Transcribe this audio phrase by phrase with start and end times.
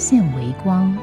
[0.00, 0.96] 现微光。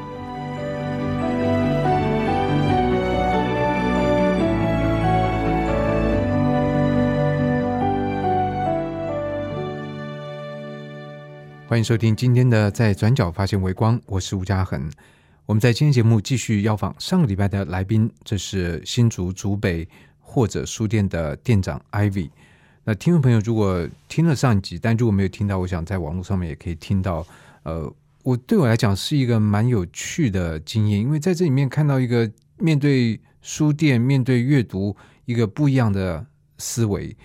[11.68, 14.92] 欢迎收听今天的《在转角发现微光》，我是吴嘉恒。
[15.45, 19.88] 我们在今天节目继续邀访上个礼拜的来宾，这是新竹竹北
[20.20, 22.32] 或者书店的店长 Ivy。
[22.84, 27.23] 那听众朋友如果听了上集，但如果没有听到，我想在网络上面也可以听到。
[27.61, 27.94] 呃，
[28.28, 36.25] 我对我来讲是一个蛮有趣的经验，因为在这里面看到一个面对书店、面对阅读一个不一样的
[36.58, 37.16] 思维。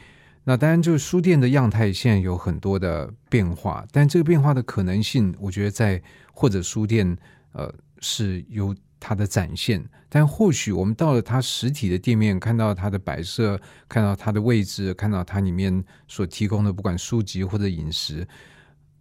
[0.45, 6.01] 那当然，就是书店的样态现在有很多的变化，但这个变化的可能性，我觉得在
[6.33, 7.17] 或者书店
[7.51, 9.85] 呃是有它的展现。
[10.09, 18.25] 但或许我们到了它实体的店面，看到它的摆设，看到它的位置，看到它里面所提供的不管书籍或者饮食，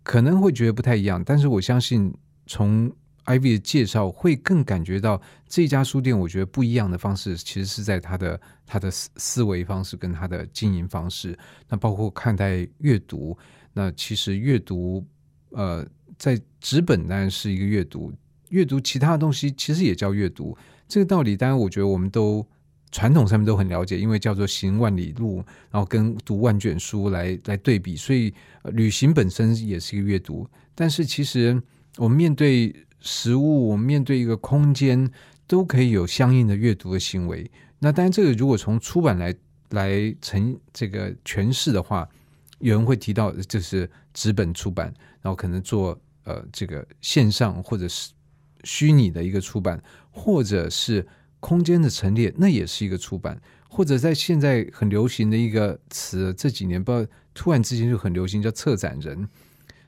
[0.03, 1.23] 可能会觉得不太一样。
[1.23, 2.13] 但是我相信，
[2.47, 2.91] 从
[3.25, 11.37] Ivy 的介绍会更感觉到这家书店，我觉得不一样的方式，其实是在他的他的思思维方式跟他的经营方式。
[11.69, 13.37] 那包括看待阅读，
[13.73, 15.05] 那其实阅读，
[15.49, 15.85] 呃，
[16.17, 18.11] 在纸本当然是一个阅读，
[18.49, 20.57] 阅读其他的东西其实也叫阅读。
[20.87, 22.45] 这个道理，当然我觉得我们都
[22.91, 25.37] 传统上面都很了解，因为叫做行万里路，
[25.71, 28.33] 然后跟读万卷书来来对比，所以
[28.65, 30.47] 旅行本身也是一个阅读。
[30.75, 31.61] 但是其实
[31.97, 35.09] 我们面对食物，我们面对一个空间，
[35.47, 37.49] 都可以有相应的阅读的行为。
[37.79, 39.33] 那当然，这个如果从出版来
[39.69, 42.07] 来成这个诠释的话，
[42.59, 48.11] 有人会提到这是纸本出版，然后可能做呃这个线上或者是
[48.63, 49.81] 虚拟的一个出版，
[50.11, 51.05] 或者是
[51.41, 53.37] 空间的陈列，那也是一个出版。
[53.67, 59.27] 或者在现在很流行的一个词，这几年不知道突然之间就很流行，叫策展人。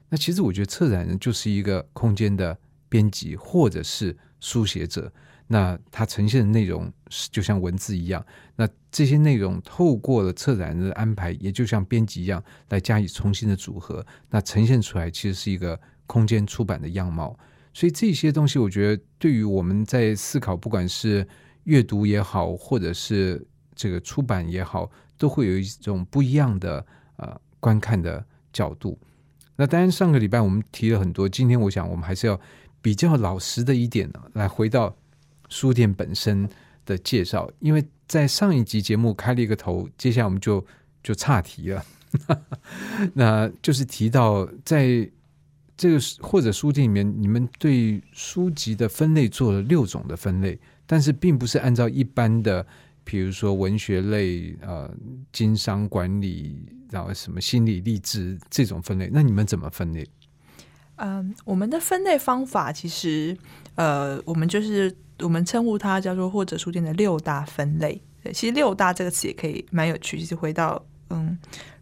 [0.09, 2.57] 那其实我觉得策展人就是一个空间的。
[2.89, 5.11] 编辑或者是书写者，
[5.47, 8.23] 那他呈现的内容是就像文字一样。
[8.55, 17.35] 那这些内容透过了策展人的安排，也就像编辑一样来加以重新的组合，那呈现出来其实是一个空间出版的样貌。
[17.73, 21.27] 所以这些东西，我觉得对于我们在思考，不管是
[21.63, 26.85] 阅读也好，或者是这个出版也好，都会有一种不一样的
[27.17, 28.97] 呃观看的角度。
[29.55, 32.39] 那当然，上个礼拜我们提了很多，今天我想我们还是要。
[32.83, 34.93] 比较老实的一点呢，来回到
[35.47, 36.49] 书店本身
[36.85, 40.65] 的介绍，因为在上一集节目开了一个头，接下来我们就
[41.01, 41.85] 就岔题了，
[43.15, 45.09] 那就是提到在
[45.77, 50.59] 这个或者书店里面，你们对书籍的分类做了六种的分类，
[50.93, 52.63] 但是并不是按照一般的，
[53.03, 54.87] 比如说文学类、呃
[55.31, 60.07] 经商管理，然后什么心理励志这种分类，那你们怎么分类？
[60.97, 63.35] 嗯，我们的分类方法其实，
[63.73, 67.99] 呃，我们就是我们称呼它叫做或者书店的六大分类。
[68.21, 70.19] 对，其实六大这个词也可以蛮有趣。
[70.19, 70.79] 就是回到
[71.09, 71.35] 嗯，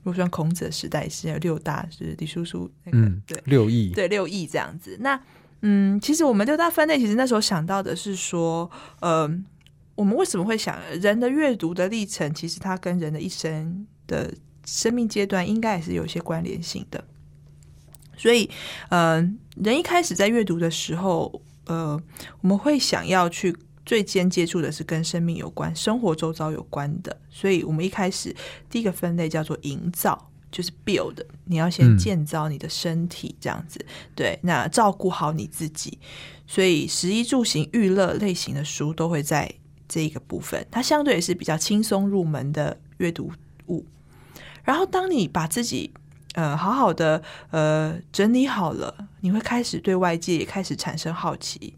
[0.04, 4.96] 如果说孔子的时代是有六大，是李叔叔那个对六艺，对六艺这样子。
[5.02, 5.22] 那
[5.62, 9.30] 嗯，其实我们六大分类，其实那时候想到的是说，呃，
[9.96, 14.34] 我们为什么会想人的阅读的历程，其实它跟人的一生的
[14.66, 17.04] 生命阶段应该也是有些关联性的。
[18.18, 18.50] 所以，
[18.90, 19.22] 呃，
[19.56, 22.00] 人一开始在阅读的时候，呃，
[22.42, 23.56] 我们会想要去
[23.86, 27.16] 最先接触的是跟生命有关、生活周遭有关的。
[27.30, 28.36] 所以我们一开始
[28.70, 31.16] 第一个分类叫做营造，就是 build，
[31.46, 33.84] 你要先建造你的身体，这样子。
[34.14, 35.98] 对，那照顾好你自己。
[36.46, 39.50] 所以，食衣住行娱乐类型的书都会在
[39.88, 43.32] 这一个部分，它相对也是比较轻松入门的阅读
[43.68, 43.86] 物。
[44.64, 45.92] 然后，当你把自己
[46.34, 51.74] 呃，好好的，呃，整理好了，你会开始对外界也开始产生好奇。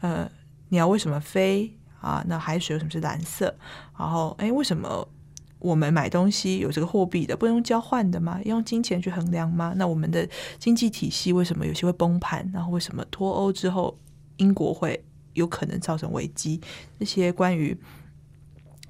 [0.00, 0.30] 呃，
[0.68, 2.24] 鸟为什么飞啊？
[2.28, 3.54] 那海水为什么是蓝色？
[3.98, 5.08] 然后，哎，为什么
[5.58, 8.40] 我们买东西有这个货币的，不用交换的吗？
[8.44, 9.74] 用金钱去衡量吗？
[9.76, 10.28] 那我们的
[10.58, 12.48] 经济体系为什么有些会崩盘？
[12.52, 13.96] 然后，为什么脱欧之后
[14.36, 16.60] 英国会有可能造成危机？
[16.98, 17.76] 这些关于。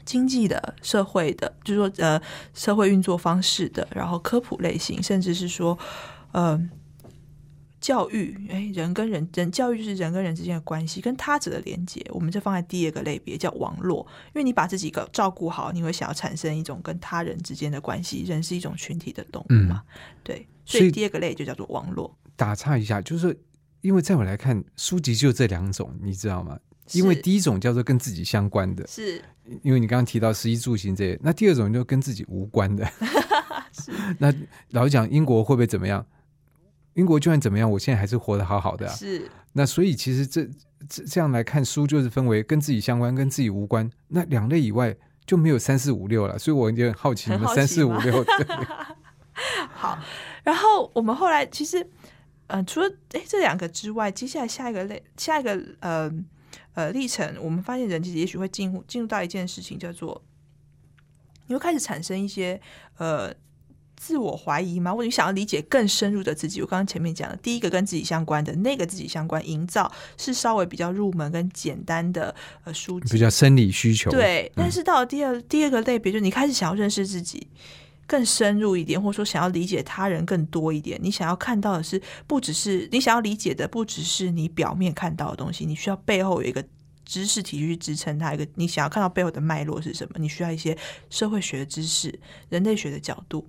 [0.04, 2.18] 经济的、社会的，就是说，呃，
[2.54, 5.78] 社会运作方式的，然后科普类型，甚至是说，
[6.32, 6.58] 呃，
[7.80, 14.06] 教育，哎，人跟人人教育就是人跟人之间的关系，跟他者的连接，我们就放在第二个类别叫网络。
[14.28, 18.24] 因为你把自己个照顾好，你会想要产生一种跟他人之间的关系。
[18.24, 19.82] 人是一种群体的动物嘛，
[20.22, 22.16] 对，所以第二个类就叫做网络。
[22.36, 23.38] 打岔一下，就是
[23.80, 26.58] 因为在我来看，书籍就这两种，你知道吗？
[26.92, 29.22] 因为第一种叫做跟自己相关的，是
[29.62, 32.90] 因为你刚刚提到食衣住行这些，那第二种就跟自己无关的。
[34.18, 34.34] 那
[34.70, 36.04] 老实讲，英国会不会怎么样？
[36.98, 38.88] 英国就算怎么样，我现在还是活得好好的。
[38.88, 40.44] 是，那所以其实这
[40.88, 43.88] 这这样来看书，就是分为跟自己相关、跟自己无关。
[44.08, 44.92] 那两类以外
[45.24, 46.36] 就没有三四五六了。
[46.36, 48.24] 所以我有点好奇，你们三四五六。
[49.70, 49.96] 好，
[50.42, 51.88] 然后我们后来其实，
[52.48, 56.12] 嗯，除了哎这两个之外，接下来下一个类下一个呃
[56.74, 60.20] 呃历程，我们发现人其实也许会进入进入到一件事情，叫做
[61.46, 62.60] 你会开始产生一些
[62.96, 63.32] 呃。
[63.98, 64.92] 自我怀疑吗？
[64.94, 66.62] 或者你想要理解更深入的自己？
[66.62, 72.34] 我刚刚前面讲的，第一个跟自己相关的那个自己相关营造是稍微比较入门跟简单的
[72.64, 74.10] 呃书籍，比较生理需求。
[74.10, 77.46] 对，但是到了第二第二个类别，就你开始想要认识自己
[78.06, 86.64] 更深入一点，或者说想要理解他人更多一点，你想要看到的是不只是你想要理解的，不只是你表面看到的东西，你需要背后有一个
[87.04, 88.32] 知识体系去支撑它。
[88.32, 90.12] 一个你想要看到背后的脉络是什么？
[90.18, 90.76] 你需要一些
[91.10, 92.18] 社会学的知识、
[92.48, 93.46] 人类学的角度。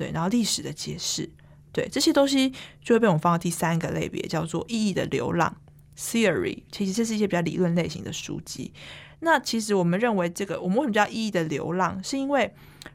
[0.00, 1.28] 对，然后历史的解释，
[1.72, 2.50] 对这些东西
[2.82, 5.54] 就会被我们放到第三个类别，叫做意义的流浪
[5.94, 6.62] （theory）。
[6.72, 8.72] 其实这是一些比较理论类型的书籍。
[9.18, 12.50] 那其实我们认为，这个我们为什么叫意义的流浪，是因为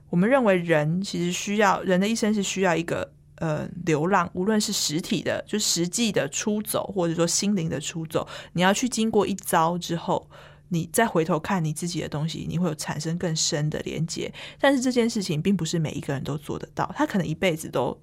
[0.09, 10.27] 我们认为人其实需要人的一生是需要一个呃流浪，无论是实体的，就实际的出走，或者说心灵的出走，你要去经过一遭之后。
[10.75, 14.31] 你再回头看你自己的东西，你会有产生更深的连接。
[14.60, 17.98] 但是这件事情并不是每一个人都做得到，他可能一辈子都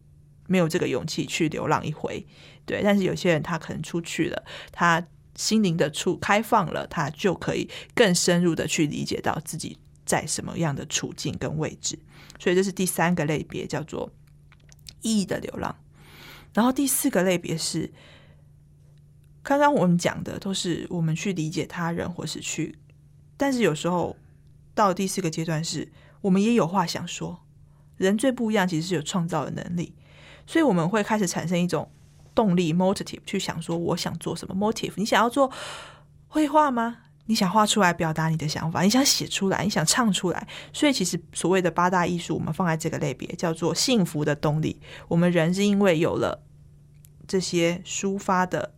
[0.46, 2.26] 没有这个勇气去流浪一回。
[2.64, 4.42] 对，但是有些人他可能出去了，
[4.72, 9.76] 他心灵的处开放了，他就可以更深入的去理解到自己
[10.06, 11.98] 在什么样的处境跟位置。
[12.40, 14.10] 所以这是第三个类别，叫做
[15.02, 15.76] 意义的流浪。
[16.54, 17.92] 然后第四个类别是。
[19.42, 22.78] 刚刚我们讲的都是我们去理解他人，或是去，
[23.36, 24.16] 但是有时候
[24.74, 25.90] 到第四个阶段，是
[26.20, 27.40] 我们也有话想说。
[27.96, 29.94] 人最不一样，其实是有创造的能力，
[30.46, 31.88] 所以我们会开始产生一种
[32.34, 34.92] 动力 （motive） 去想说我想做什么 （motive）。
[34.96, 35.50] 你想要做
[36.28, 36.98] 绘画吗？
[37.26, 38.82] 你想画出来表达你的想法？
[38.82, 39.62] 你想写出来？
[39.62, 40.48] 你想唱出来？
[40.72, 44.80] 所以其实所谓的八大艺术，我们放在这个类别叫做幸福的动力。
[45.08, 46.42] 我们人是因为有了
[47.26, 48.74] 这些抒发的。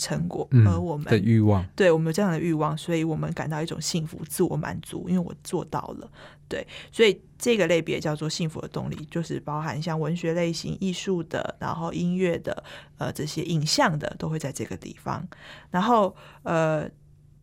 [0.00, 6.10] 成果，而我们的欲望，对我们有这样的欲望，所以我们感到一种幸福、自我满足，因为我做到了。
[6.48, 12.64] 对，所以这个类别叫做幸福的动力，就是包含像文学类型、艺术的，然后音乐的，
[12.96, 15.28] 呃，这些影像的都会在这个地方。
[15.70, 16.88] 然后，呃，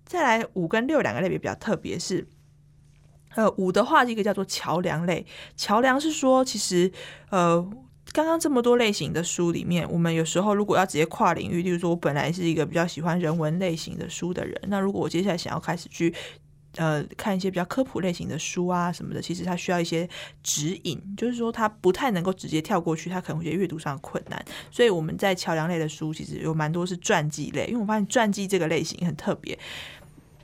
[0.04, 2.28] 再来五跟六两个类别比较特别，是
[3.36, 5.26] 呃五的话，一个叫做桥梁类，
[5.56, 6.92] 桥梁是说其实
[7.30, 7.70] 呃。
[8.18, 16.12] 刚刚这么多类型的书里面，我们有时候如果要直接跨领域，例如说我本来是一个比较喜欢人文类型的书的人，那如果我接下来想要开始去
[16.78, 20.10] 呃看一些比较科普类型的书啊什么的，其实它需要一些
[20.42, 24.44] 指引，就是说它不太能够直接跳过去，它可能会觉得阅读上困难。
[24.72, 29.56] 所以我们在桥梁类的书，其实有蛮多是传记类，因为我发现传记这个类型很特别。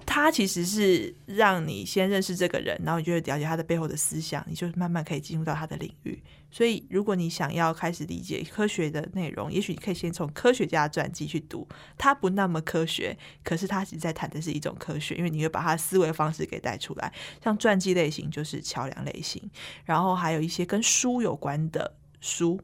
[0.05, 6.21] 它其实是让你先认识这个人，然后你就会了解他的背后的思想，你就慢慢可以进入到他的领域。
[6.51, 11.67] 所以，如果你想要开始理解科学的内容，也许你可以先从科学家传记去读。
[11.97, 17.11] 他不那么科学，可是他其实在谈的是一种科学，因为你会把他的思维方式给带出来。
[17.43, 19.41] 像传记类型就是桥梁类型，
[19.83, 22.61] 然后还有一些跟书有关的书，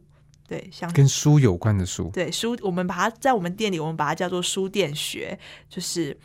[0.48, 6.16] 对，像跟书有关的书，对书，我们把它在我们店里，我们把它叫做书店学，就是。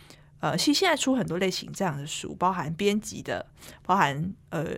[0.45, 3.47] 呃，其实现在出很多类型这样的书，包含编辑的，
[3.83, 4.77] 包含呃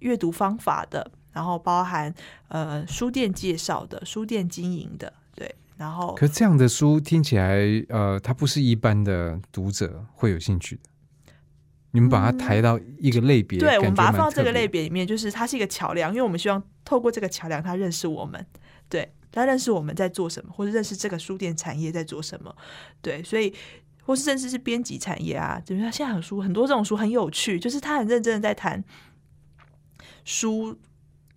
[0.00, 2.12] 阅读方法的，然后包含
[2.48, 5.54] 呃书店介绍的，书店经营的，对。
[5.76, 10.82] 然后，可这样的书听起来，呃，它不是一般的读者会有兴趣的。
[11.92, 18.44] 你们把它抬到一个类别，对，我们把它放到这个类别里面，就是它是一个桥梁，因为我们希望透过这个桥梁，他认识我们，
[18.88, 22.52] 对，他认识我们在做什么，或者认识这个书店产业在做什么，
[23.00, 23.54] 对，所以。
[24.04, 28.82] 或是甚至是编辑产业啊，就是他现在很书很多这种书很有趣，就是他很认真的在谈
[30.24, 30.76] 书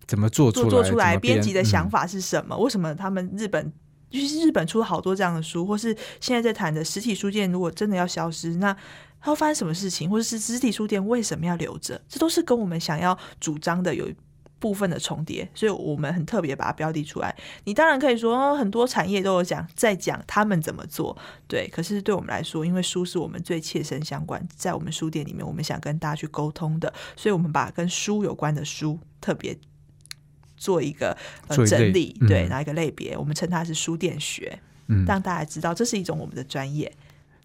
[0.06, 2.56] 怎么做做做出来，编辑的想法是什么？
[2.56, 3.72] 为什么他们日本，
[4.10, 8.74] 尤其是日本出了好多这样的书，或是现在在谈的实体书店，如果真的要消失，那
[9.20, 10.08] 它会发生什么事情？
[10.08, 12.00] 或者是实体书店为什么要留着？
[12.08, 14.08] 这都是跟我们想要主张的有
[14.58, 17.34] 部分的重叠，所以我们很特别把它标的出来。
[17.64, 21.68] 你当然可以说很多产业都有讲在讲他们怎么做，对。
[21.68, 29.56] 可是对我们来说，因为书是我们最切身相关，在我们书店里面，我们想跟大家去沟通的，所以我们把跟书有关的书特别
[30.56, 36.92] 做一个呃整理，对，拿一个类别，我们称它是书店学，嗯，让大家知道这是一种我们的专业。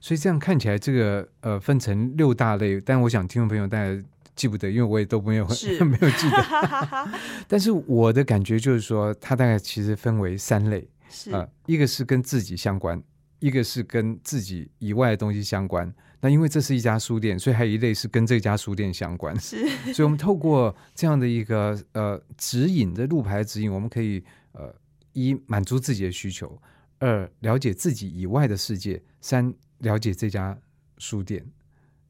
[0.01, 4.03] 所以这样看起来，这个呃分成六大类，但我想听众朋友大家。
[4.35, 5.45] 记不得，因为我也都没有
[5.85, 7.09] 没有记得。
[7.47, 13.01] 但是我的感觉就是说，它大概其实分为三类，是啊，一个是跟自己相关，
[13.39, 15.93] 一个是跟自己以外的东西相关。
[16.19, 19.37] 那因为这是一家书店，所以还有一类是跟这家书店相关。
[19.39, 24.23] 是， 所以我们透过这样的一个呃指引的路牌指引，我们可以
[24.53, 24.73] 呃
[25.11, 26.57] 一满足自己的需求，
[26.99, 30.57] 二了解自己以外的世界，三了解这家
[30.97, 31.45] 书店。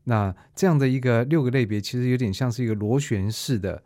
[0.06, 3.82] 那这样的一个六个类别，其实有点像是一个螺旋式的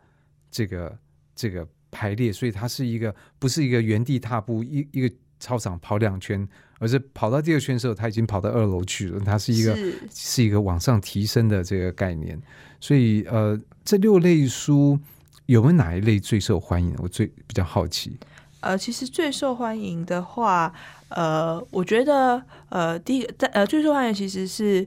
[0.50, 0.98] 这个
[1.34, 6.46] 这个排列，所以它是一个不是一个原地踏步一一个操场跑两圈，
[6.80, 9.20] 而是跑到第二圈的时候，他已经跑到二楼去了。
[9.20, 9.78] 它是一个
[10.12, 12.36] 是一个往上提升的这个概念。
[12.80, 14.98] 所以呃，这六类书
[15.46, 16.92] 有没有哪一类最受欢迎？
[16.98, 18.18] 我最比较好奇。
[18.58, 20.74] 呃，其实最受欢迎的话，
[21.10, 24.84] 呃，我觉得呃，第一个在呃最受欢迎其实是。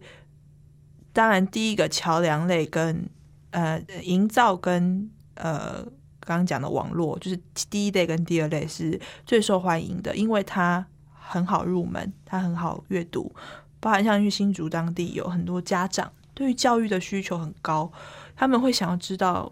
[1.13, 3.09] 当然，第一个桥梁类跟
[3.51, 5.83] 呃营造跟呃
[6.21, 7.39] 刚刚讲的网络，就是
[7.69, 13.33] 第一类跟第二类是最受欢迎的，因为它很好入门，它很好阅读，
[13.79, 17.91] 包含像去新竹当地有很多家长对于教育的需求很高，
[18.35, 19.51] 他们会想要知道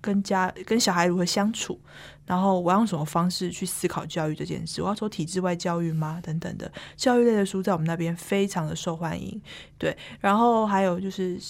[0.00, 1.78] 跟家跟小孩如何相处。
[2.26, 4.82] 然后我要用什么方式去思考教育这件事？
[4.82, 6.20] 我要说体制外教育吗？
[6.22, 9.40] 等等的教育类的书在我们那边非常的受欢迎。
[9.78, 11.40] 对，然后还有就是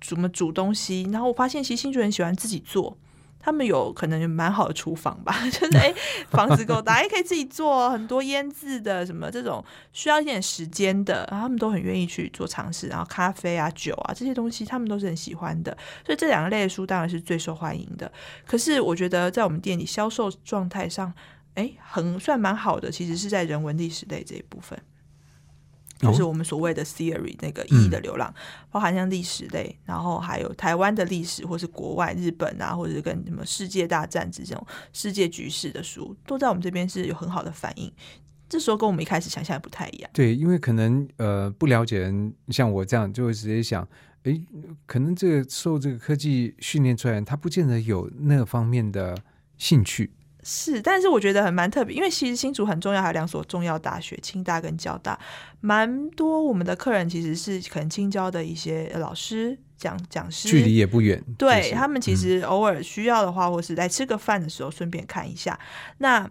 [0.00, 1.02] 什么煮东西。
[1.10, 2.96] 然后我发现其实新主人喜欢自己做。
[3.44, 5.92] 他们有可能有蛮好的厨房吧， 就是哎，
[6.30, 12.86] 房子够大，也 可以自己做很多腌制的什么这种需要一点时间的，他们都很愿意去做尝试。
[12.86, 15.76] 然后咖啡啊、酒啊这些东西，他们都是很喜欢的。
[16.06, 18.10] 所以这两个类的书当然是最受欢迎的。
[18.46, 21.12] 可是我觉得在我们店里销售状态上，
[21.54, 24.78] 哎，很算蛮好的，其实是在人文历史类这一部分。
[25.98, 28.32] 就是我们所谓的 theory 那个意义的流浪，
[28.70, 37.90] 包含像历史类，然后还有台湾的历史，或是国外日本啊，或者是跟什么世界大战这种世界局势的书，都在我们这边是有很好的反应。
[38.48, 40.10] 这时候跟我们一开始想象不太一样。
[40.12, 43.88] 对，因为可能呃不了解人，像我这样就会直接想，
[44.24, 44.38] 哎，
[44.86, 49.16] 可能这个受这个科技训练出来，他不见得有那方面的
[49.56, 50.10] 兴趣。
[50.46, 55.18] 是，但是我觉得很蛮特别，因为其实新竹很重要，还有两所重要大学，清大跟交大，
[55.62, 65.58] 蛮多我们的客人其实是可能青交的一些老师、讲讲师，距离也不远，对他们其实偶尔需要的话，或是来吃个饭的时候顺便看一下。
[65.96, 66.30] 那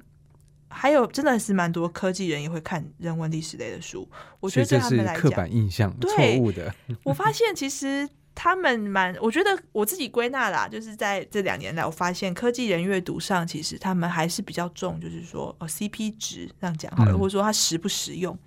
[0.70, 4.08] 还有真的是蛮多科技人也会看人文历史类的书，
[4.40, 6.72] 我觉得对他们来讲，刻板印象错误的。
[7.04, 8.08] 我发现其实。
[8.36, 18.38] 他们蛮，我觉得我自己归纳啦，就是在这两年来，我发现科技人阅读上，其实他们还是比较重，就是说哦，CP 值这样讲好了，或者说它实不实用，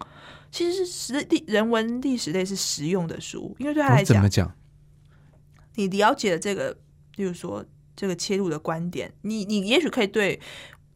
[0.50, 4.52] 其实是实历人文历史类是实用的书，因为对他来讲，怎么讲？
[5.76, 6.76] 你了解了这个，
[7.16, 7.64] 例如说
[7.94, 10.40] 这个切入的观点，你你也许可以对。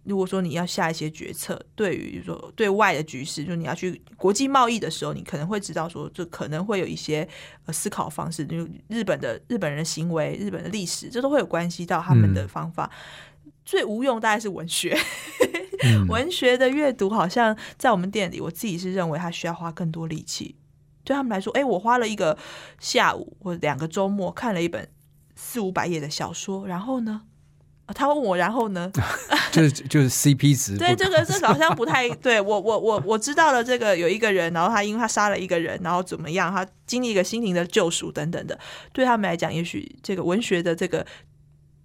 [0.04, 7.28] 如果说你要下一些决策，对于说对外的局势，就你要去国际贸易的时候，你可能会知道说，这可能会有一些
[7.66, 12.90] 呃思考方式，就日本的日本人的行为、日本的历史，这都会有关系到他们的方法。
[13.64, 14.98] 最无用大概是文学，
[16.08, 20.56] 文学的阅读好像在我们店里，我自己是认为它需要花更多力气。
[21.04, 22.36] 对他们来说，哎，我花了一个
[22.78, 24.88] 下午或两个周末看了一本
[25.36, 27.22] 四五百页的小说，然后呢？
[27.94, 28.90] 他问我，然后呢？
[29.52, 30.78] 就是就是 CP 值。
[30.78, 32.40] 对，这个这好像不太对。
[32.40, 36.52] 我我我我知道了，这个有一个人，然后他因为他杀了一个人，然后怎么样？
[36.52, 38.58] 他经历一个心灵的救赎等等的。
[38.92, 41.04] 对他们来讲，也许这个文学的这个。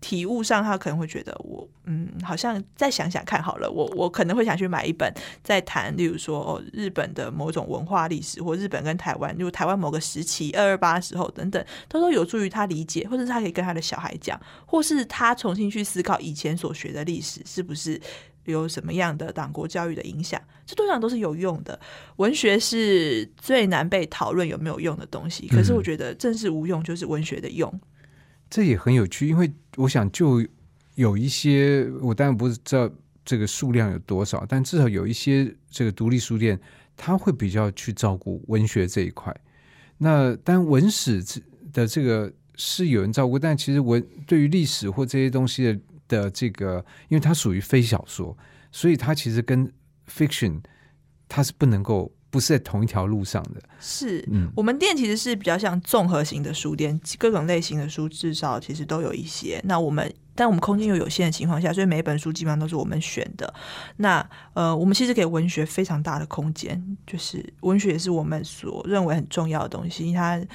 [0.06, 18.00] 体悟上，他可能会觉得我，嗯，好像再想想看好了，我我可能会想去买一本，在谈，例如说哦，日本的某种文化历史，或日本跟台湾，如果台湾某个时期二二八时候等等，都都有助于他理解，或者是他可以跟他的小孩讲，或是他重新去思考以前所学的历史是不是
[18.44, 21.80] 有什么样的党国教育的影响，这通常都是有用的。
[22.18, 27.74] 文学是最难被讨论有没有用的东西，可是我觉得正是无用就是文学的用。
[28.50, 30.46] 这也很有趣，因为我想就
[30.96, 32.90] 有一些，我当然不知道
[33.26, 36.60] 这个数量有多少，但至少有一些这个独立书店，
[36.96, 39.36] 他会比较去照顾文学这一块。
[39.98, 41.24] 那当然文史
[41.74, 48.38] 的这个是有人照顾，但其实文对于历史或这些东西的的这个，因为它属于非小说，
[48.72, 49.70] 所以它其实跟
[50.08, 50.62] fiction
[51.28, 53.62] 它是不能够不是在同一条路上的。
[53.80, 59.62] 是，嗯我们店其实是比较像综合型的书店，各种类型的书至少其实都有一些。
[59.64, 63.54] 那我们但我们空间又有限的情况下，所以每一本书基本上都是我们选的。
[63.96, 70.46] 那呃，我们其实给文学非常大的空间，就是文学也是我们所认为很重要的东西，因为它。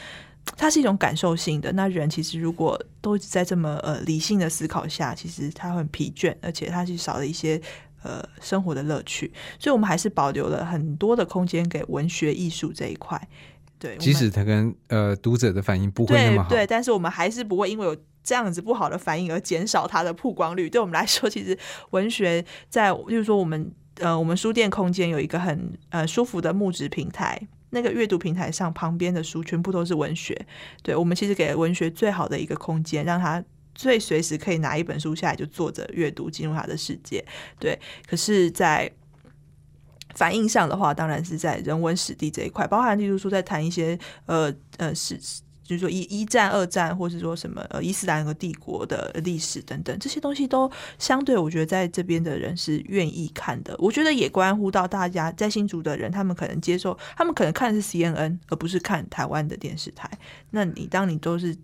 [0.56, 7.60] 它是一种感受性的，那人其实如果都一直在这么呃理性的思考下，其实他会很疲倦，而且他是少了一些
[8.02, 13.28] 呃生活的乐趣，所以我们还是保留了很多的空间给文学艺术这一块。
[13.78, 20.68] 对，即使它跟呃读者的反应不会那么好，对对，但是我们还是不会因为有这样子不好的反应而减少它的曝光率。
[20.68, 21.58] 对我们来说，其实
[21.90, 27.40] 文学在，就是说我们呃，我们书店空间有一个很呃舒服的木质平台。
[27.72, 30.36] 那个阅读平台上旁边的书全部都是文学，
[30.82, 33.40] 对我们其实给文学最好的一个空间，让它
[33.74, 37.24] 最随时可以拿一本书下来就坐着阅读，进入他的世界。
[37.58, 38.90] 对，可是，在
[40.14, 45.16] 反应上的话，当然是在人文史地这一块，包含例如说在谈一些呃呃史，
[45.62, 53.74] 就是说一一战、二战，或是说什么呃伊斯兰和帝国的历史等等，这些东西都相对，我觉得在这边的人是愿意看的。
[53.78, 60.10] 我觉得也关乎到大家在新竹的人，他们可能接受，他们可能看的是 CNN，而不是看台湾的电视台。
[60.50, 61.56] 那你当你都是。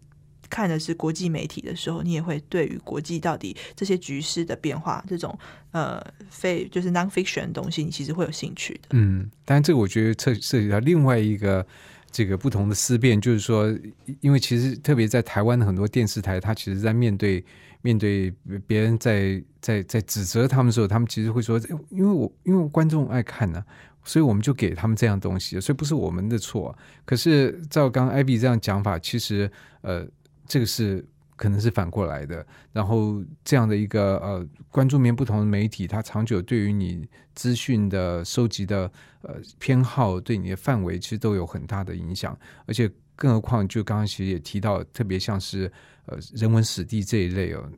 [0.49, 5.37] 看的是国际媒体的时候，你也会对于国际到底这些局势的变化，这种
[5.73, 6.01] 呃
[6.31, 8.89] 非就是 non-fiction 的东西，你其实会有兴趣的。
[8.91, 11.67] 嗯，当然这个我觉得涉涉及到另外一个
[12.11, 13.73] 这个不同的思辨，就是说，
[14.21, 17.45] 因为其实特别在台湾的很多电视台，它其实在面对
[17.83, 18.33] 面对
[18.67, 21.61] 别人在在在指责他们的时候，他们其实会说，
[21.91, 23.63] 因为我因为观众爱看呢、
[24.03, 26.77] 所以我们就给他们这样东西，所以不是我们的错。
[27.05, 29.51] 可是照刚刚艾比这样讲法，其实
[29.83, 30.07] 呃，
[30.47, 31.05] 这个是
[31.37, 32.47] 可能是反过来的。
[32.73, 38.91] 然后这样的一个呃关注面不同的媒体，它长久对于你资讯的收集的
[39.23, 42.39] 呃偏好，对你的范围其实都有很大的影响。
[42.67, 45.71] 而且更何况，就刚刚其实也提到，特别像是
[46.07, 47.71] 呃人文史地这一类哦。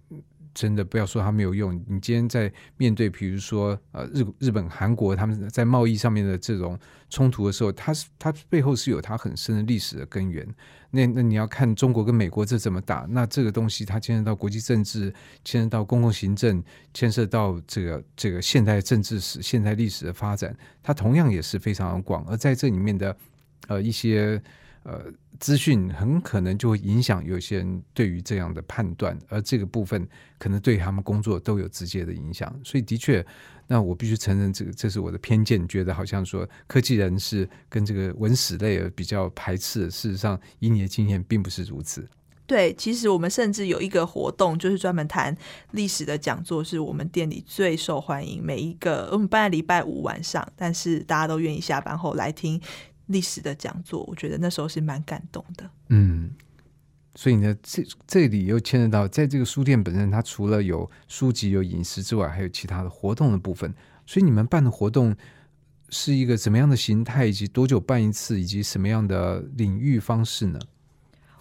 [0.59, 1.73] 真的不要说它没有用。
[1.87, 6.77] 你今天在面对，比如说呃日日本、韩国他们在贸易上面的这种
[7.09, 10.45] 冲突的时候，它是它背后是有它很深的历史的根源。
[10.91, 16.61] 那那你要看中国跟美国这怎么打，那这个东西它牵涉到国际政治，牵涉到公共行政，
[16.93, 22.25] 牵涉到这个这个现代政治史、现代历史的发展，它同样也是非常广。
[22.27, 23.17] 而在这里面的
[23.69, 24.43] 呃一些
[24.89, 25.13] 呃。
[25.41, 30.05] 资讯很可能就会影响有些人对于这样的判断，而这个部分
[30.37, 32.53] 可能对他们工作都有直接的影响。
[32.65, 33.25] 所以，的确，
[33.69, 39.89] 那我必须承认，这个这是我的偏见，觉得好像说科技人是跟这个文史类比较排斥。
[39.93, 42.05] 事实上，以你的经验，并不是如此。
[42.45, 45.33] 对，其实我们甚至有一个活动，就是专门谈
[45.71, 48.45] 历史的讲座，是我们店里最受欢迎。
[48.45, 52.61] 每一个我们办在礼拜五晚上，但是大家都愿意下班后来听。
[53.09, 55.69] 历史的讲座，我觉得那时候是蛮感动的。
[55.89, 56.31] 嗯，
[57.15, 63.75] 所以呢，这这里又牵扯到，在这个书店本身，它除了有书籍、有饮食之外，还有其他的活动的部分。
[64.07, 65.15] 所以你们办的活动
[65.91, 70.59] 是一个怎么样的形态，以及多久办一次，以及什么样的领域方式呢？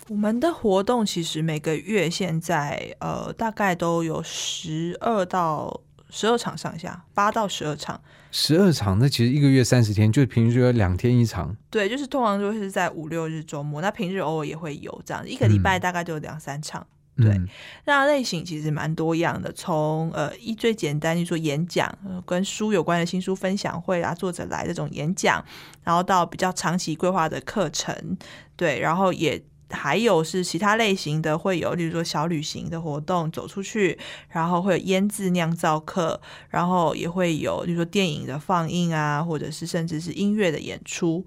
[0.10, 8.02] 我们的活动其实每个月现在呃大概都有十二到十二场上下，八到十二场。
[8.32, 11.56] 十二场，那其实一个月三十天，就平均两天一场。
[11.70, 16.86] 对，就是通常就是在五六日周末，那平日偶尔也会有这样，一个礼拜大概就有两三场。
[17.16, 17.48] 对，嗯
[17.86, 25.44] 那类型其实蛮多样的，从呃一最简单，就说演讲，呃跟书有关的新书分享会啊，作者来这种演讲，
[25.84, 28.18] 然后到比较长期规划的课程，
[28.56, 29.42] 对，然后也。
[29.70, 33.98] 还有是其他类型的，会有，例如说小旅行的活动，走出去，
[34.30, 41.26] 然后会有腌制酿造课，然后也会有，例如说电影的放映啊，或者是甚至是音乐的演出，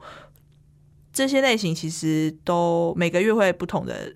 [1.13, 4.15] 这些类型其实都每个月会不同的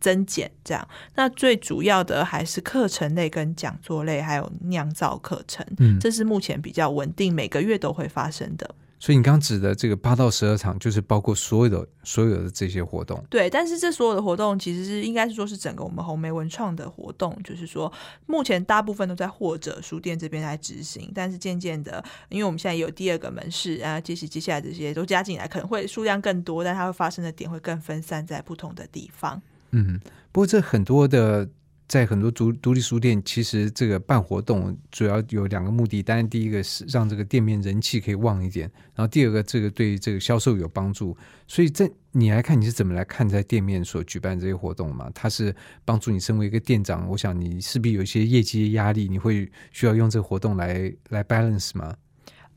[0.00, 0.88] 增减，这样。
[1.14, 8.74] 那最主要的还是课程类跟讲座类，还有酿造课程，嗯，这是目前比较稳定，每个月都会发生的。
[9.00, 13.24] 所以你刚刚指的这个八到十二场，就是包括所有的所有的这些活动。
[13.30, 17.90] 对，但是这所有的活动其实是应该是说是整个我们红梅文创的活动，就是说
[18.26, 29.40] 目前大部分都在或者书店这边来执行，但是渐渐的，因为我们现在有第二个门市啊，接下接下来这些都加进来，可能会数量更多，但它会发生的点会更分散在不同的地方。
[29.70, 29.98] 嗯，
[30.30, 31.48] 不过这很多的
[31.90, 36.00] 在很多独独立书店，其实这个办活动主要有两个目的。
[36.00, 41.16] 当然，第一个是让这个店面人气可以旺一点，然后第二个，这个对这个销售有帮助。
[41.48, 45.10] 所以在你来看，你是怎么来看在店面所举办这些活动嘛？
[45.12, 45.52] 它是
[45.84, 51.96] 帮助你身为一个店长，我想你势必有一些业绩压力，你会需要用这个活动来来 balance 吗？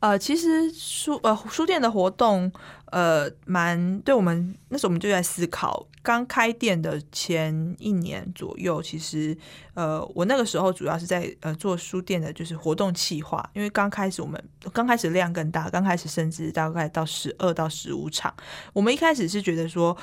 [0.03, 2.51] 呃，其实书呃书店的活动，
[2.87, 9.37] 呃，蛮对我们那时候我们就在思考，刚开店的前一年左右，其实
[9.75, 18.35] 呃，我那个时候主要是在呃做书店的就是活动企划，因为刚开始我们刚开始量更大，刚开始甚至大概到十二到十五场，
[18.73, 19.95] 我们一开始是觉得说，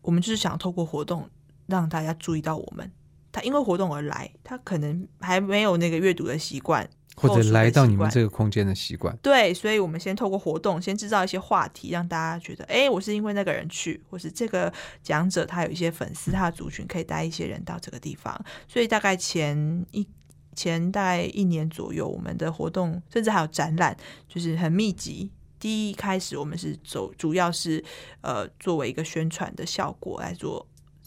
[0.00, 1.28] 我们就是想透过活动
[1.66, 2.90] 让大家注意到我们，
[3.30, 6.88] 他因为活动而来，他可能还没有那个阅读的习惯。
[7.18, 18.38] 或者来到你们这个空间的习惯，对，所以我们先透过活动，先制造一些话题，让大家觉得，哎，我是因为那个人去，或是这个讲者他有一些粉丝，他的族群可以带一些人到这个地方。
[18.68, 20.06] 所以大概前一
[20.54, 23.96] 前大概一年左右，我们的活动甚至还有展览，
[24.28, 25.30] 就是很密集。
[25.60, 27.84] 第一开始我们是走，主要是
[28.20, 30.64] 呃作为一个宣传的效果来做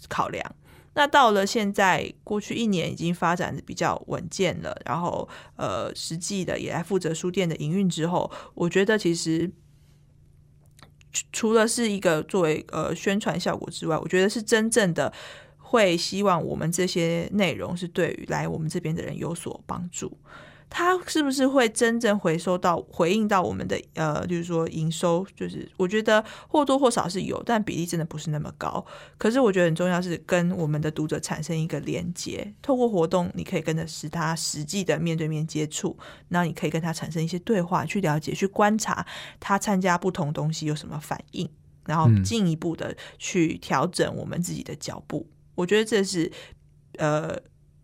[0.09, 0.55] 考量。
[0.93, 9.49] 那到了现在，过去一年已经发展的比较稳健了，然后呃，实际的也来负责书店的营运之后，我觉得其实
[11.31, 15.13] 除了是一个作为呃宣传效果之外，我觉得是真正的
[15.57, 20.17] 会希望我们这些内容是对于来我们这边的人有所帮助。
[20.73, 25.27] 它是不是会真正回收到回应到我们的呃，就是说营收？
[25.35, 28.83] 就是我觉得或多或少是有，但比例真的不是那么高。
[29.17, 35.97] 可是我觉得很重要是跟我们的读者产生一个连接，透过活动，你可以跟着使他实际的面对面接触，
[36.29, 39.05] 那你可以跟他产生一些对话，去了解、去观察
[39.41, 41.49] 他参加不同东西有什么反应，
[41.85, 45.27] 然后进一步的去调整我们自己的脚步。
[45.55, 46.31] 我觉得这是
[46.97, 47.37] 呃，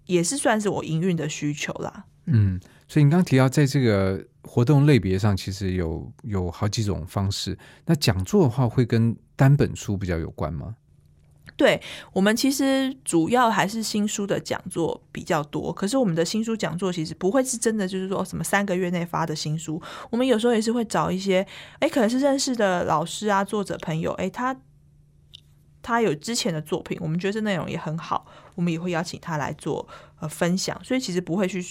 [0.05, 2.05] 也是算是我营运的需求啦。
[2.27, 2.57] 嗯。
[2.87, 7.57] 所以你刚提到，在这个活动类别上，其实有有好几种方式。
[7.85, 10.75] 那讲座的话，会跟单本书比较有关吗？
[11.55, 11.81] 对
[12.13, 15.73] 我们其实主要还是新书的讲座比较多。
[15.73, 19.81] 可是我们的新书讲座其实不会是真的，就是说什么三个月内发的新书。
[20.11, 21.45] 我们有时候也是会找一些，
[21.79, 24.55] 哎，可能是认识的老师啊、作者朋友，哎，他
[25.81, 29.87] 他有之前的作品，我们觉得这内容也很好，我们也会邀请他来做。
[30.19, 31.61] 呃，分享，所以其实不会去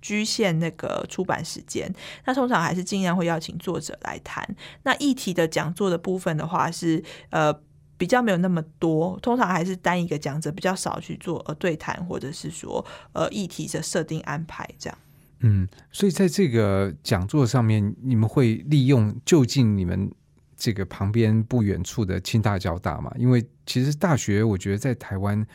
[0.00, 1.88] 局限那个出版时间。
[2.24, 4.44] 那通常还是尽量会邀请作者来谈。
[4.82, 7.54] 那议题的讲座的部分的话，是呃
[7.96, 14.98] 比较没有那么多，通常还是单一个讲者，比较少去做呃对谈，或者是说呃议题的设定安排这样。
[15.38, 20.10] 嗯，所以在这个讲座上面，你们会利用就近你们
[20.56, 23.12] 这个旁边不远处的清大交大嘛？
[23.16, 25.46] 因为其实大学，我觉得在台湾。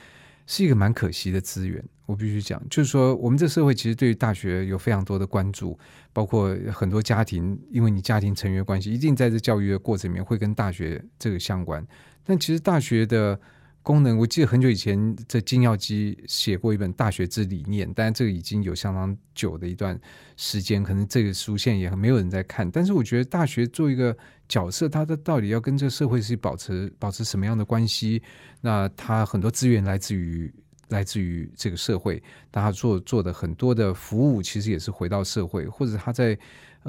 [0.51, 5.77] 是一个蛮可惜的资源，我必须讲，就是说，我们这社会其实对于大学有非常多的关注，
[6.11, 11.85] 包括很多家庭，因为你家庭成员关系，一定在这教育的过程里面会跟大学这个相关。
[12.23, 13.39] 但其实大学的
[13.81, 19.99] 功能，我记得很久以前在金耀基写过一本《大学之理念》，但这个已经有相当久的一段
[20.37, 22.69] 时间，可能这个书现也没有人在看。
[22.69, 24.15] 但是我觉得大学做一个。
[24.49, 28.19] 角色，它的到底要跟这个社会是保持保持什么样的关系？
[28.61, 30.51] 那它很多资源来自于
[30.87, 36.35] 来自于这个社会，大家做做的很多的服务，其实也是回到社会，或者他在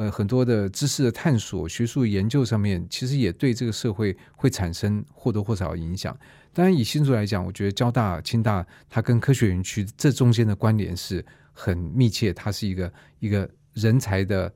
[0.00, 6.16] 呃很多的知识的探索、学术研究上面，其实也对这个社会会产生或多或少的影响。
[6.54, 14.52] 当然，以新竹来讲，我觉得交大、清大，它跟科学园区这中间的关联是很密切，它是一个一个人才的。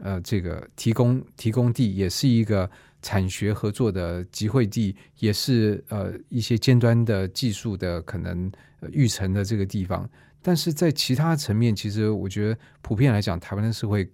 [0.00, 2.70] 呃，这个提供提供地也是一个
[3.02, 8.48] 产学合作的集会地，也是呃一些尖端的技术的可能
[8.92, 10.08] 育成的这个地方。
[10.40, 14.08] 但是在其他层面，其实我觉得普遍来讲，台湾的社会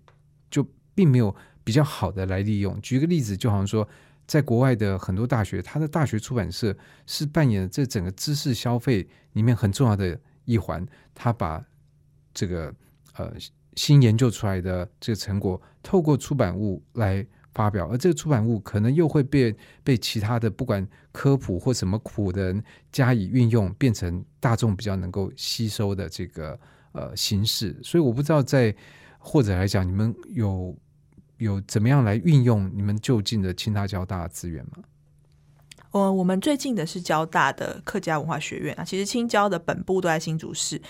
[0.94, 2.80] 并没有比较好的来利用。
[2.80, 3.88] 举个例子，就好像说，
[4.26, 6.76] 在国外的很多大学，它的大学出版社
[7.06, 11.64] 是扮演这整个知识消费里面很重要的一环，它把
[12.32, 12.74] 这个
[13.14, 13.32] 呃。
[13.76, 19.52] 新研究出来的这个成果，透过出版物来发表，而这个出版物可能又会被
[19.82, 26.56] 被其他的不管科普或什么苦的人加以运用，变成大众比较能够吸收的这个
[26.92, 27.76] 呃形式。
[27.82, 28.72] 所以我不知道在
[29.18, 30.72] 或者来讲，你们有
[31.44, 34.82] 有怎么样来运用你们就近的清大交大的资源吗？
[35.92, 40.82] 呃，我们最近的是交大的客家文化学院啊，其实青交的本部都在新竹市。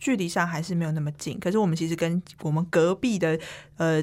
[0.00, 1.36] 距离上还是没有那么近。
[1.40, 3.36] 可是我们其实跟我们隔壁的
[3.78, 4.00] 呃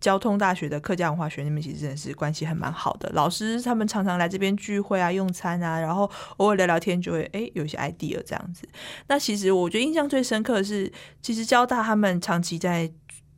[0.00, 3.08] 交通大学的客家文化学院那边其实真的是关系还蛮好的。
[3.12, 8.68] 老师他们常常来这边聚会啊、用餐啊，然后偶尔聊聊天，就会哎有一些 idea 这样子。
[9.06, 12.90] 那其实我觉得印象最深刻的是，其实交大他们长期在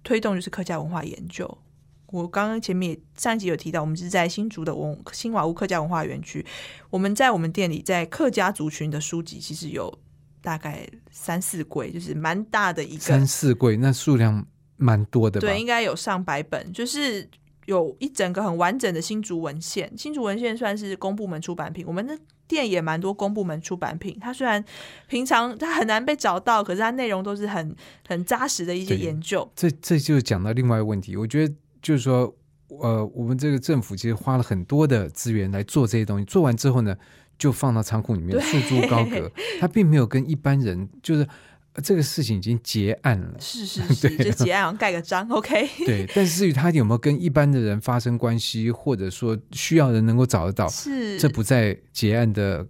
[0.02, 1.58] 推动就是客家文化研究。
[2.10, 6.44] 我刚刚前面也上一集有提到，我们是在新竹的文新瓦屋客家文化园区。
[6.90, 9.92] 我们在我们店里，在客家族群的书籍，其实有
[10.40, 15.46] 大概三四柜，就是蛮大的一个三四柜，那数量蛮多的吧？
[15.46, 17.28] 对，应该有上百本，就是
[17.66, 19.92] 有一整个很完整的新竹文献。
[19.96, 24.16] 新竹文献算是公部门出版品，我们的店也蛮多公部门出版品。
[24.18, 24.64] 它虽然
[25.08, 29.46] 平常它很难被找到，可是它内容都是很很扎实的一些研究。
[29.54, 31.54] 这这就讲到另外一个问题，我觉得
[31.88, 32.36] 就是说，
[32.82, 36.94] 呃，我们这个政府其实花了很多的资源来做这些东西，做完之后呢，
[37.38, 41.26] 就放到仓库里面束之高阁， 他并没有跟一般人就是。
[41.74, 45.68] 呃这个事情已经结案了，是是 是，就结案盖个章，OK。
[45.86, 46.10] 对。
[46.12, 52.66] 但是至于他有没有跟一般的人发生关系，或者说需要人能够找得到，是这不在结案的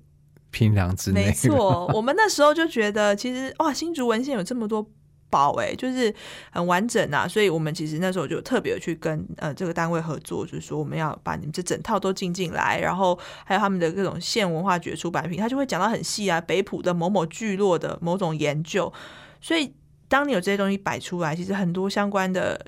[0.51, 1.27] 评量之内。
[1.27, 4.87] 没错，我们那时候就觉得，其实哇，新竹文献有这么多
[5.31, 6.15] 宝哎，就是
[6.51, 18.93] 很完整啊，所以我们其实那时候就特别去跟呃这个单位合作，就是说我们要把你们这整套都进进来，然后还有他们的各种县文化局出版品，他就会讲到很细啊，北浦的某某聚落的某种研究，
[19.41, 19.73] 所以
[20.09, 22.67] 当你有这些东西摆出来，其实很多相关的。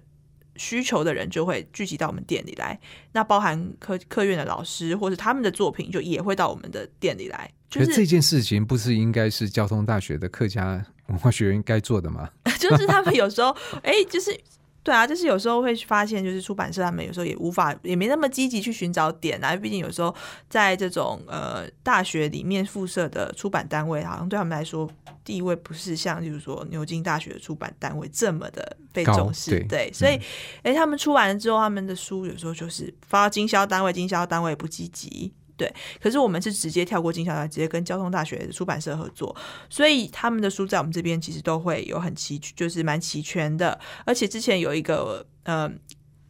[0.57, 2.79] 需求的人就会聚集到我们店里来，
[3.13, 7.51] 那包含科科院的老师或者他们的作品，就也会到我们的店里来。
[7.71, 12.29] 就是这件事情不是应该是交通大学的客家文化学院该做的嘛？
[12.59, 14.35] 就是他们有时候， 哎、就是
[14.83, 19.55] 对啊，就是有时候会发现，就是出版社他们有时候也无法，也没那么积极去寻找点啊。
[19.55, 20.15] 毕竟有时候
[20.49, 24.91] 在这种呃大学里面附设的出版单位，好像对他们来说
[25.23, 29.63] 地位不是像，就是说牛津大学的出版单位这么的被重视。
[29.69, 30.19] 对所以
[30.63, 35.33] 哎、他们出完了之后，他们的书有时候就是发到经销单位，经销单位不积极。
[35.61, 35.71] 对，
[36.01, 39.37] 可是我们是直接跳过经销商，直接跟交通大学出版社合作，
[39.69, 43.79] 所以他们的书在我们这边其实都会有很齐，就是蛮齐全的。
[44.07, 45.71] 而且之前有一个呃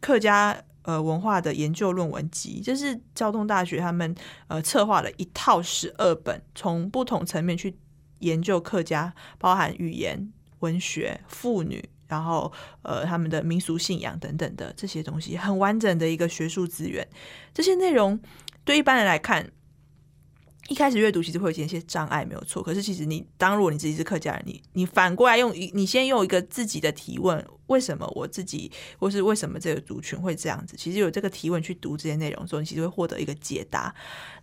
[0.01, 4.13] 客家呃文化的研究论文集，就是交通大学他们
[4.49, 7.77] 呃策划了一套十二本，从不同层面去
[8.19, 11.87] 研究客家，包含语言、文学、妇女。
[12.11, 17.07] 然后，呃，他们的民俗信仰等等的这些东西，很完整的一个学术资源。
[17.53, 18.19] 这些内容
[18.63, 19.49] 对一般人来看，
[20.67, 22.61] 一开始阅读其实会有一些障碍，没有错。
[22.63, 30.77] 可是其实你当如果你自己是客家人，你你反过来用一，你先用一个自己的提问，为什么我自己，或是为什么这个族群会这样子？
[30.77, 33.93] 其实有这个提问去读这些内容的时候，你其实会获得一个解答。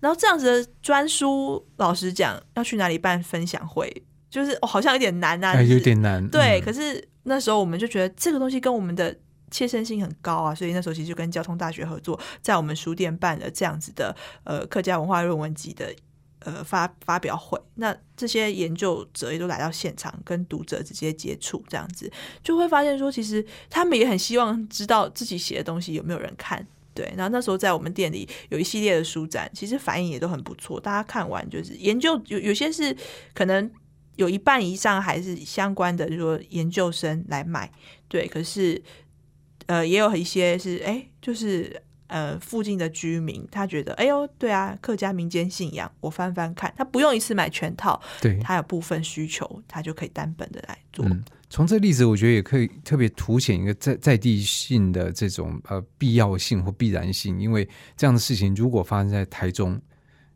[0.01, 3.91] 然后这样子的专书，老实讲，要去哪里办分享会，
[4.29, 6.29] 就是、哦、好像有点难啊，哎，就是有点难。
[6.29, 9.17] 对，嗯可是那时候我们就觉得这个东西跟我们的
[9.51, 15.95] 切身性很高啊，所以那时候其实就跟交通大学合作，在我们书店办了这样子的呃客家文化论文集的
[16.41, 17.61] 呃发发表会。
[17.75, 22.11] 那这些研究者也都来到现场，跟读者直接接触，这样子
[22.43, 26.67] 就会发现说，其实他们也很希望知道自己写的东西有没有人看。
[26.95, 30.81] 对，然后那时候在我们店里有一系列的书展，其实反应也都很不错。
[30.81, 32.97] 大家看完就是研究有有些是
[33.33, 33.71] 可能
[34.17, 37.71] 有一半以上还是相关的，就是说研究生来买，
[38.09, 38.27] 对。
[38.27, 38.83] 可是
[39.69, 51.05] 呃，也有一些是哎，就是呃附近的居民，他觉得哎呦，对啊，客家民间信仰，我翻翻看，他不用一次买全套，对，他有部分需求，他就可以单本的来做。
[51.05, 59.79] 嗯，从这个例子，我觉得也可以特别凸显一个在在地性的这种呃必要性或必然性，因为这样的事情如果发生在台中，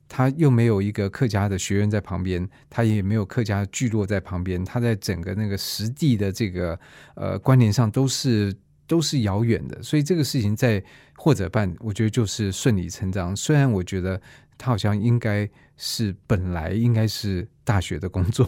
[0.09, 6.79] 他又没有一个客家的学院在旁边，他也没有客家聚落在旁边，他在整个那个实地的这个
[7.14, 8.55] 呃关联上都是
[8.92, 10.85] 都是遥远的，所以这个事情在
[11.16, 13.35] 或者办，我觉得就是顺理成章。
[13.35, 14.20] 虽然我觉得
[14.59, 18.46] 他好像应该是本来应该是大学的工作。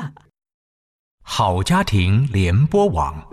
[1.24, 3.26] 好家庭联播网，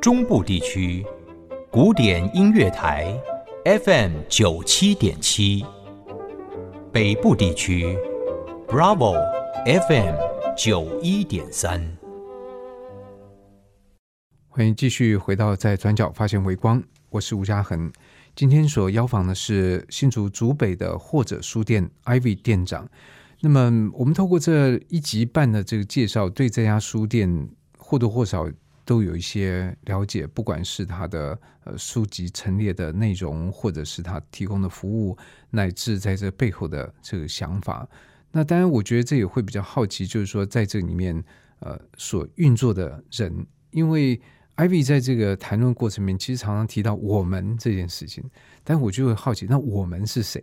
[0.00, 1.06] 中部地区
[1.70, 3.16] 古典音乐台
[3.64, 5.64] FM 九七点七，
[6.92, 7.96] 北部地区
[8.66, 9.14] Bravo
[9.86, 10.16] FM
[10.56, 11.97] 九一点三。
[14.58, 17.92] 欢迎继续回到在转角发现微光，我是吴家恒。
[18.34, 22.90] 今天所邀访的是新竹竹北的或者书店 Ivy 店长。
[23.38, 28.50] 那么，我们透过这一集半的这个介绍，对这家书店或多或少
[28.84, 35.16] 都有一些了解，不管是它的呃书籍陈列的内容，或者是它提供的服务，
[35.50, 37.88] 乃至在这背后的这个想法。
[38.32, 41.22] 那当然，我觉得这也会比较好奇，就是说在这里面
[41.60, 44.20] 呃所运作的人，因为
[44.58, 48.24] Ivy 在这个谈论过程里面，其实常常提到我们这件事情，
[48.64, 50.42] 但我就会好奇，那我们是谁？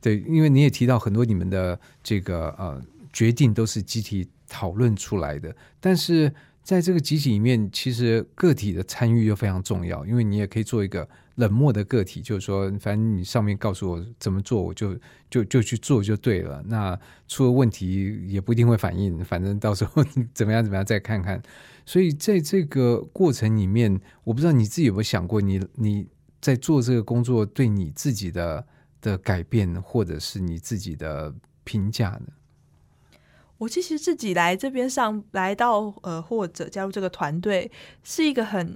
[0.00, 14.98] 对，因为你也提到很多你们的这个呃决定都是集体讨论出来的，但是在这个集体里面，其实个体的参与又非常重要，因为你也可以做一个冷漠的个体，就是说，反正你上面告诉我怎么做，我就
[15.30, 16.60] 就就去做就对了。
[16.66, 21.40] 那出了问题也不一定会反应，反正到时候 怎么样怎么样再看看。
[21.86, 26.06] 所以在这个过程里面，我不知道你自己有没有想过，你你
[26.40, 28.66] 在做这个工作对你自己的。
[29.04, 32.28] 的改变，或者是你自己的评价呢？
[33.58, 37.70] 我其实自己来这边上来到呃，或者加入这个团队，
[38.02, 38.74] 是一个很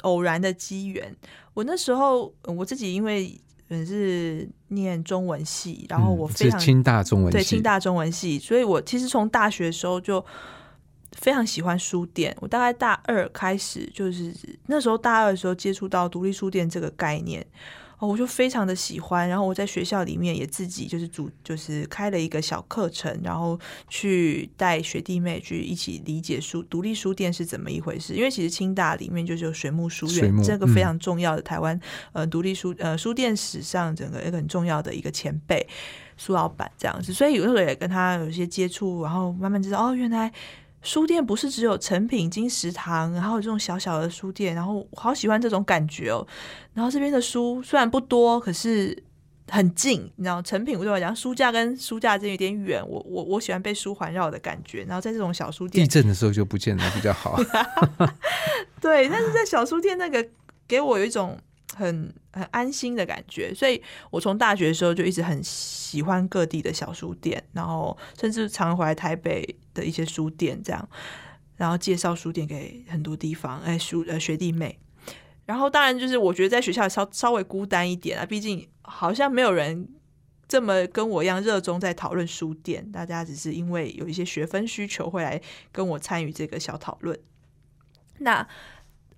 [0.00, 1.14] 偶然的机缘。
[1.54, 10.18] 我那时候我自己因为嗯是念中文系，然后我非常清大中文系对清大中文系，所以我其实从大学的时候就
[11.18, 12.36] 非常喜欢书店。
[12.40, 14.34] 我大概大二开始，就是
[14.66, 17.46] 那时候大二的时候接触到独立书店这个概念。
[17.98, 23.56] 哦我就非常的喜欢，然后我在学校里面也自己就是组，就是开了一个小课程，然后
[23.88, 28.14] 去带学弟妹去一起理解书独立书店是怎么一回事。
[28.14, 31.80] 因为其实清大里面就是有水木书院，这个非常重要的台湾
[32.12, 35.64] 呃独立书呃书店史上整个一个很重要的一个前辈
[36.16, 40.32] 苏老板这样子，所以有时候也跟他有一些接触，然后慢慢知道哦，原来。
[40.82, 46.26] 书店不是只有成品、金石堂，然后有这种小小的书店，然后我好喜欢这种感觉哦。
[46.74, 48.96] 然后这边的书虽然不多，可是
[49.48, 54.84] 很近，你知道，成品对我讲，书架跟书架之间有点远，我我我喜欢被书环绕的感觉。
[54.84, 57.38] 然后在这种小书店，地震的时候就不见得比较好。
[58.80, 60.26] 对，但是在小书店那个
[60.66, 61.38] 给我有一种。
[61.74, 70.88] 很很安心的感觉，所以我从大学的时候就一直很喜欢各地的小书店，然后甚至常回来台北的一些书店，这样，
[71.56, 74.78] 然后介绍书店给很多地方，哎，书呃学弟妹，
[75.46, 79.88] 然后当然就是我觉得在学校稍稍微孤单一点啊，毕竟好像没有人
[80.46, 87.18] 这么跟我一样热衷在讨论书店，大家只是因为有一些学分需求会来跟我参与这个小讨论，
[88.18, 88.46] 那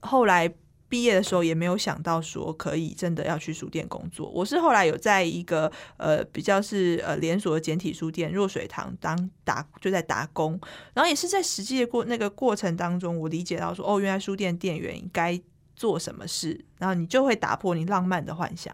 [0.00, 0.54] 后来。
[0.94, 4.30] 毕业的时候也没有想到说可以真的要去书店工作。
[4.30, 10.56] 我是后来有在一个呃比较是呃连锁的简体书店若水堂当打就在打工，
[10.92, 15.36] 然后也是在实际的过那个过程当中，我理解到说哦，原来书店店员该
[15.74, 18.72] 做什么事，然后你就会打破你浪漫的幻想，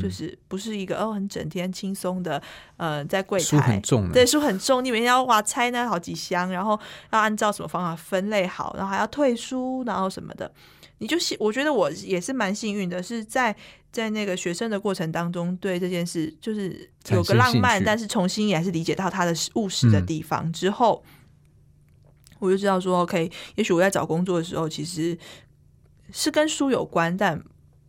[0.00, 2.42] 就是不是一个哦很整天轻松的
[2.78, 6.80] 呃在柜台书很重，对书很重，你每天要哇拆那好几箱，然后
[7.12, 10.50] 要按照什么方法分类好，然后还要退书，然后什么的。
[10.98, 13.54] 你就幸，我觉得我也是蛮幸运的，是在
[13.90, 21.04] 在那个学生的过程当中，对这件事就是有个浪漫，但是重新也还是理解到它的务实的地方之后，
[22.38, 25.16] 我就知道说，OK，也许我在找工作的时候，其实
[26.12, 27.42] 是跟书有关，但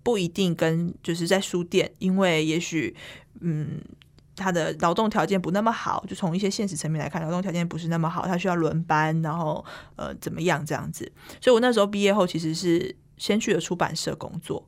[0.04, 2.95] 不一定跟就是在书店，因为也许
[3.41, 3.82] 嗯。
[4.39, 9.63] 他的劳动条件不那么好，就从一些现实层面来看，劳动条件不是那么好，他需要轮班，然后
[9.97, 11.12] 呃怎么样这样子。
[11.41, 14.65] 所以我那时候毕业后其实是先去了出版社工作。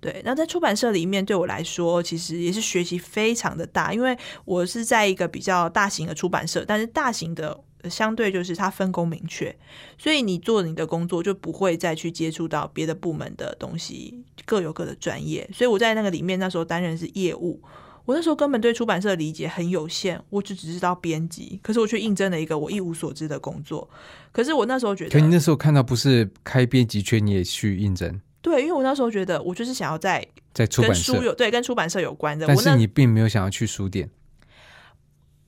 [0.00, 9.56] 对，那在出版社里面对我来说，其实也是学习非常的大，因为我是在一个比较大型的出版社，但是大型的相对就是它分工明确，
[9.96, 15.48] 所以你做你的工作就不会再去接触到别的部门的东西，各有各的专业。
[15.52, 17.62] 所以我在那个里面那时候担任是业务。
[18.04, 23.88] 我那时候根本对出版社的理解很有限，我就只知道编辑，可是我却应征了一个我一无所知的工作。
[24.32, 28.20] 可是我那时候觉得，可你那时候看到不是开编辑圈，你也去应征？
[28.40, 34.10] 对，因为我那时候觉得我就是想要在在出版社有对跟出版社有关的，但是你并没有想要去书店。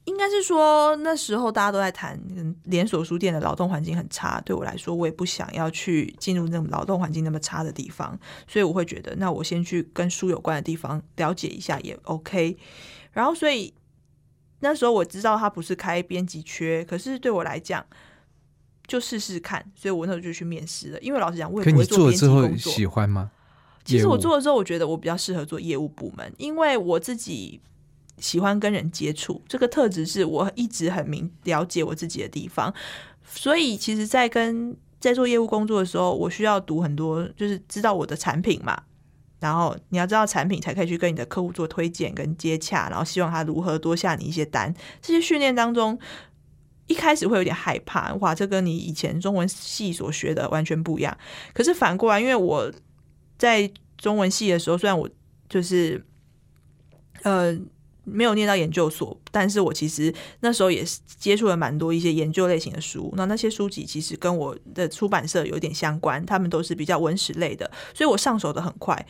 [0.04, 2.20] 应该是说那时候大家都在谈
[2.64, 12.54] 连锁书店的劳动环境很差，对我来说我也不想要去进入那种劳动环境那么差的地方，所以我会觉得那我先去跟书有关的地方了解一下也 OK。
[13.12, 13.72] 然后所以
[14.60, 17.82] 那时候我知道他不是开编辑缺，可是对我来讲
[18.86, 21.00] 就试试看，所以我那时候就去面试了。
[21.00, 22.70] 因为老实讲，我也不会做编辑工作。
[22.70, 23.30] 喜欢吗？
[23.86, 27.62] 其实我做了之后，我觉得我比较适合做业务部门，因为我自己。
[28.18, 32.72] 喜欢跟人接触，这个特质是我一直很明了解我自己的地方。
[33.27, 38.81] 所以，其实，在跟在做业务工作的时候，我需要读很多，就是知道我的产品嘛。
[39.40, 44.72] 然后，你要知道产品，才可以去跟你的客户做推荐跟接洽，然后希望他如何多下你一些单。
[45.03, 45.99] 这些训练当中，
[46.86, 51.16] 一开始会有点害怕，哇，这跟你以前中文系所学的完全不一样。
[51.53, 52.70] 可是反过来，因为我
[53.36, 55.09] 在中文系的时候，虽然我
[55.49, 56.05] 就是
[57.22, 57.59] 呃。
[58.05, 63.12] 没有念到研究所，但是我其实那时候也是接触了蛮多一些研究类型的书。
[63.16, 69.07] 那那些书籍其实跟我的出版社有点相关，他们都是比较文史类的，所以我上手的很快。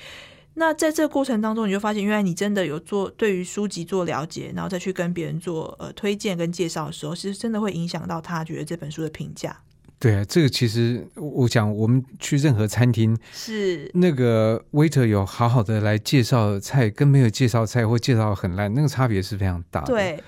[0.54, 9.60] 那在这个过程当中，你就发现，原来你真的有做对于书籍做了解，然后再去跟别人做呃推荐跟介绍的时候，其实真的会影响到他觉得这本书的评价。
[10.04, 19.86] 对啊，这个其实我讲，我们去任何餐厅，是那个 waiter 有好好的来介绍菜，跟没有介绍菜或介绍很烂，那个差别是非常大的。
[19.86, 20.22] 对，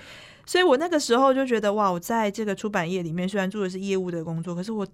[0.47, 4.87] 所以我那个时候就觉得，哇，我在这个出版业里面，虽然做的是业务的工作，可是我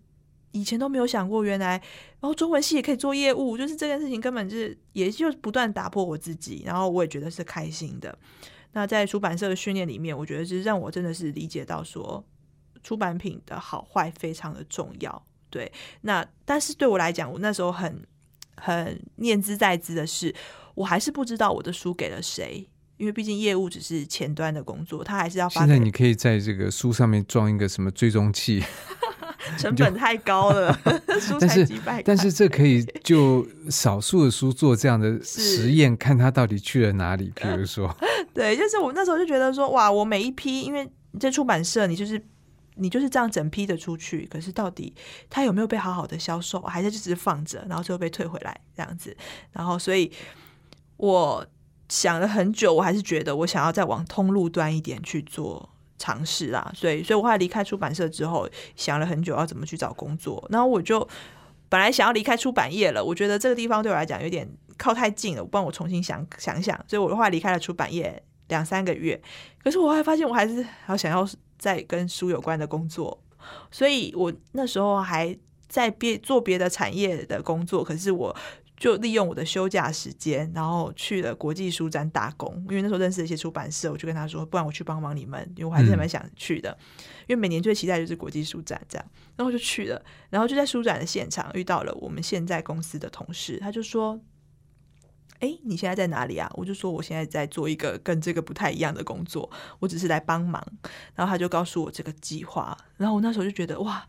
[0.51, 1.81] 以前都没有想过，原来
[2.19, 8.13] 然后中文系也可以做业务，就是这件事情根本就是也就不断打破我自己，然后我也觉得是开心的。
[8.73, 12.21] 那在出版社的训练里面，我觉得是让我真的是理解到说。
[12.84, 15.71] 出版品的好坏非常的重要，对。
[16.01, 18.03] 那但是对我来讲，我那时候很
[18.57, 20.36] 很念兹在兹的是，
[20.75, 22.67] 我还是不知道我的书给了谁，
[22.97, 25.61] 因为毕竟业务只是前端的工作，他还是要发。
[25.61, 28.61] 现在你可以在这个书上面装一个什么追踪器，
[29.57, 30.77] 成本太高了，
[31.21, 32.03] 书才几百。
[32.03, 37.31] 但是这可以就少数的书做这样的实验，看他到底去了哪里。
[37.36, 37.95] 比如说，
[38.36, 40.86] 对，就是我那时候就觉得说，哇，我每一批，因为
[41.19, 42.21] 在出版社，你就是。
[42.76, 44.93] 你就是这样整批的出去，可是到底
[45.30, 49.15] 它有没有被好好的销售，还是就只是放着，然后最后被退回来这样子？
[49.51, 50.11] 然后，所以
[50.97, 51.45] 我
[51.89, 55.69] 想了很久，我还是觉得我想要再往通路端一点去做
[55.99, 56.71] 尝试啦。
[56.76, 60.43] 所以，所以我后来离开出版社之后，想了很久要怎么去找工作。
[60.49, 61.07] 然后我就
[61.69, 66.76] 本来想要离开出版业了，我觉得这个地方对我来讲有点靠太近了，我帮我重新想想想。
[66.88, 69.21] 所以我后来离开了出版业两三个月，
[69.63, 71.28] 可是我还发现我还是好想要。
[71.64, 73.18] 在跟书有关的工作，
[73.72, 75.34] 所以我那时候还
[75.70, 78.36] 在别做别的产业的工作，可是我
[78.76, 82.53] 就利用我的休假时间，然后去了国际书展打工。
[82.70, 86.78] 因为那时候认识一些出版社，我就跟他说：“不然我去帮忙你们，因为我还是蛮想去的。
[87.28, 89.05] 因为每年最期待就是国际书展这样，
[89.38, 90.03] 然后就去了。
[90.30, 94.20] 然后就在书展的现场遇到了我们现在公司的同事，他就说。”
[95.39, 96.49] 哎，你现在在哪里啊？
[96.53, 100.65] 我就说我现在在做一个跟这个不太一样的工作，我只是来帮忙。
[101.15, 104.07] 然后他就告诉我这个计划，然后我那时候就觉得哇，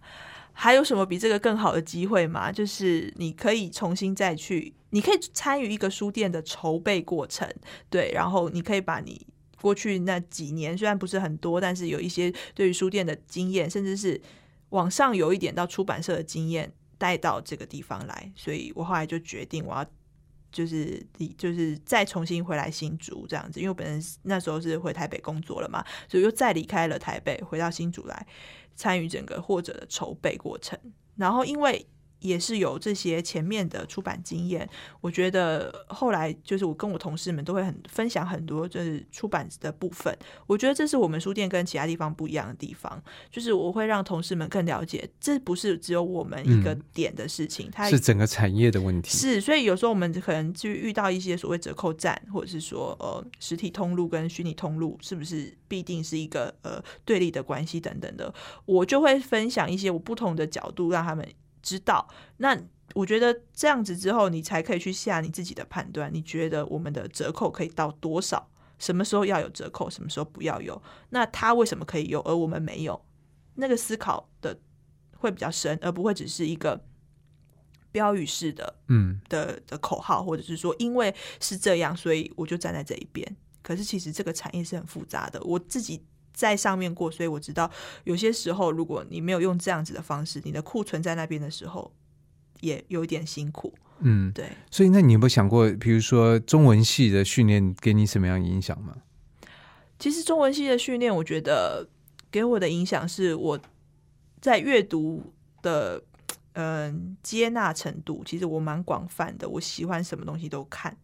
[0.52, 2.52] 还有什么比这个更好的机会吗？
[2.52, 7.52] 就是你可以重新再去，你可以参与一个书店的筹备过程，
[7.90, 9.26] 对，然后你可以把你
[9.60, 14.20] 过去那几年虽然不是很多，但是有一些对于书店的经验，甚至是
[14.68, 19.84] 往上有一点到出版社的经验带到这个地方来，所以我后来就决定我要。
[20.54, 28.26] 就是离就是再重新回来新竹这样子，因为我本身那时候是回台北工作了嘛，所以又再离开了台北，回到新竹来
[28.74, 30.78] 参与整个或者的筹备过程，
[31.16, 31.86] 然后因为。
[32.24, 34.66] 也是有这些前面的出版经验，
[35.02, 40.16] 我觉得后来就是我跟我同事们都会很分享很多就是出版的部分。
[40.46, 43.00] 我觉得这是我们书店跟其他地方不一样的地方，
[43.30, 49.10] 就是我会让同事们更了解，这不是只有我们一个点的事情，它是整个产业的问题。
[49.10, 58.32] 是，所以有时候我们可能就遇到一些所谓折扣站，或者是说呃实体通路跟虚拟通路是不是必定是一个呃对立的关系等等的，
[58.64, 61.28] 我就会分享一些我不同的角度，让他们。
[61.64, 62.06] 知道，
[62.36, 62.56] 那
[62.94, 66.12] 我觉得这样子之后，你才可以去下你自己的判断。
[66.12, 68.48] 你觉得我们的折扣可以到多少？
[68.78, 69.88] 什么时候要有折扣？
[69.88, 70.80] 什么时候不要有？
[71.08, 73.04] 那他为什么可以有，而我们没有？
[73.54, 74.60] 那个思考的
[75.16, 76.84] 会比较深，而不会只是一个
[77.90, 83.36] 标语式的，嗯的的口号，或者是说因为是这样，所以我就站在这一边。
[83.62, 86.04] 可是其实这个产业是很复杂的，我自己。
[86.34, 87.70] 在上面过，所以我知道
[88.02, 91.90] 有些时候，如果你没有用这样子的方式，你的库存在那边的时候，
[92.60, 93.72] 也有一点辛苦。
[94.00, 94.50] 嗯，对。
[94.70, 98.96] 所以，那你有没有想过，比如说中文系的训练给你什么样影响吗？
[99.98, 101.88] 其实中文系的训练，我觉得
[102.32, 103.58] 给我的影响是我
[104.40, 105.32] 在阅读
[105.62, 106.02] 的
[106.54, 110.94] 嗯接纳程度，其实我蛮广泛的，我喜欢什么东西都看，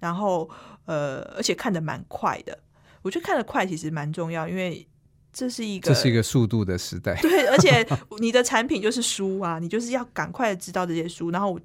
[0.00, 0.50] 然后
[0.86, 2.58] 呃，而且看的蛮快的。
[3.02, 4.86] 我觉得看得快其实蛮重要，因为
[5.32, 7.14] 这是一个这是一个速度的时代。
[7.22, 7.86] 对，而且
[8.18, 11.30] 你的产品就是书啊，你就是要赶快知道这些书。
[11.30, 11.58] 然后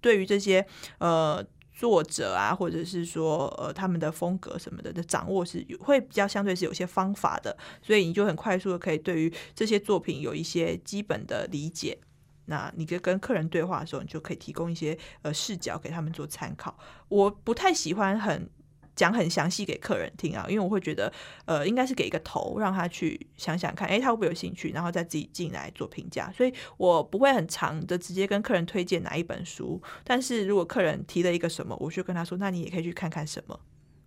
[0.00, 0.64] 对于这些
[0.98, 11.98] 呃作者啊，或者是说呃他们的风格什么的的掌握是会比较相对是有些方法的，所以你就很快速的可以对于这些作品有一些基本的理解。
[12.44, 16.78] 那你跟跟客人对话的时候，你就可以提供一些呃视角给他们做参考。
[17.08, 18.48] 我不太喜欢很。
[18.96, 21.12] 讲很详细给客人听啊，因为我会觉得，
[21.44, 26.32] 呃，应该是给一个头，让他去想想看，哎，他会不会有兴趣，然后再自己进来做评价。
[26.32, 33.60] 所以我不会很长的直接跟客人推荐哪一本书，但是如果客人提了一个什么，我就跟他说，那你也可以去看看什么。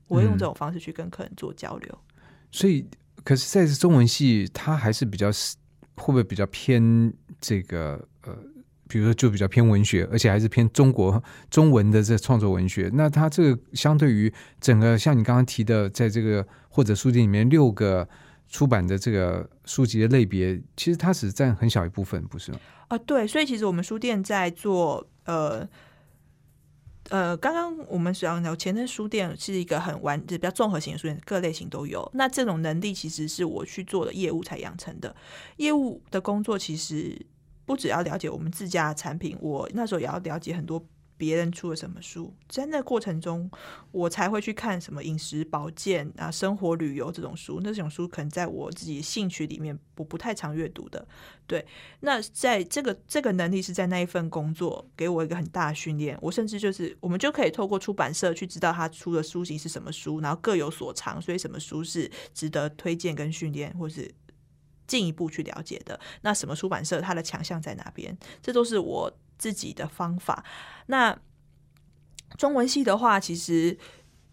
[0.08, 2.00] 我会用这种方式去跟客人做交流。
[2.52, 2.84] 所以，
[3.24, 5.30] 可是在中文系，他还是比较
[5.96, 8.36] 会不会比较偏这个呃，
[8.90, 12.90] 比如说就比较偏文学，而且还是偏中国中文的这创作文学。
[12.94, 18.06] 那它这个相对于整个像你刚刚提的，在这个或者书店里面六个
[18.50, 22.60] 出版的这个书籍的类别，其实它只占很小一部分，不是吗？
[22.88, 25.70] 啊，对，所以其实我们书店在做呃。
[27.12, 32.08] 呃，刚刚我们讲聊前身书店是一个很完，就比较综合型的书店，各类型都有。
[32.14, 35.16] 那这种能力其实是我去做的业务才养成的。
[35.58, 37.20] 业务的工作其实
[37.70, 40.84] 不只要了解我们自家的产品，我那时候也要了解很多。
[41.20, 43.52] 别人出了什么书，在那过程中，
[43.92, 47.60] 我才会去看什么饮食保健啊、生活旅游这种书。
[47.62, 51.06] 那种书可能在我自己兴趣里面，我不太常阅读的。
[51.46, 51.66] 对，
[52.00, 56.18] 那在这个这个能力是在那一份工作给我一个很大的训练。
[56.22, 64.10] 我甚至就是我们就可以透过出版社去知道他出的书籍是什么书，然后各有所长，所以什么书是值得推荐跟训练，或是
[64.90, 65.98] 进一步去了解的。
[66.24, 68.18] 那什么出版社它的强项在哪边？
[68.42, 69.14] 这都是我。
[69.40, 70.44] 自己的方法，
[70.88, 71.18] 那
[72.38, 73.78] 中文系的话，其实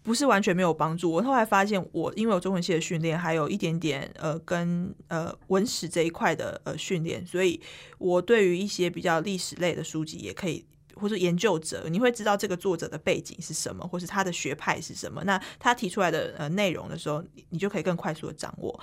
[0.03, 1.09] 不是完全没有帮助。
[1.09, 7.57] 我后来发现，我因为有中文系的训练，还有一点点呃跟呃文史这一块的呃训练，所以
[7.99, 15.23] 我对于一些比较历史类的书籍，也可以或者研究者，你会知道这个作者的背景是什么，或是他的学派是什么。
[15.23, 18.77] 那他提出来的呃内容的时候，你就可以更快速的掌握。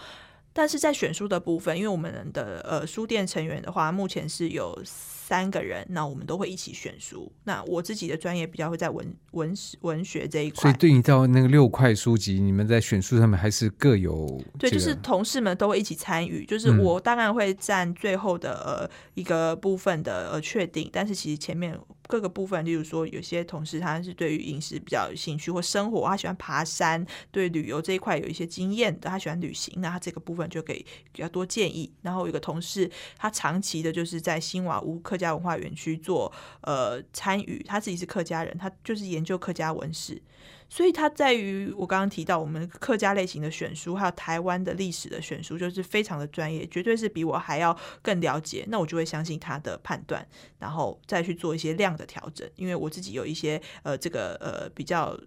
[0.54, 4.82] 但是在选书的部分，因为我们的呃书店成员的话，目前是有。
[5.26, 7.32] 三个人，那我们都会一起选书。
[7.44, 16.44] 那我自己的专业比较会在文文史文学这一块，所以对应到那个六块书籍，你们在选书上面还是各有对，就是同事们都会一起参与。
[16.44, 21.74] 就是我当然会占最后的呃一个部分的呃确定，但是其实前面
[22.06, 31.92] 各个部分，例如说有些同事他是对于饮食比较有兴趣或生活，他喜欢爬山，对旅游这一块有一些经验的，他喜欢旅行，那他这个部分就可以比较多建议。
[32.02, 34.94] 然后有个同事，他长期的就是在新瓦屋。
[35.04, 36.32] 客家文化园区做
[36.62, 40.22] 呃参与，他自己是客家人，他就是研究客家文史，
[40.68, 48.64] 所以它在于我刚刚提到我们客家类型的选书，还有台湾的历史的选书，就是非常的专业，绝对是比我还要更了解。
[48.68, 50.26] 那我就会相信他的判断，
[50.58, 52.48] 然后再去做一些量的调整。
[52.56, 55.18] 因为我自己有一些呃这个呃比较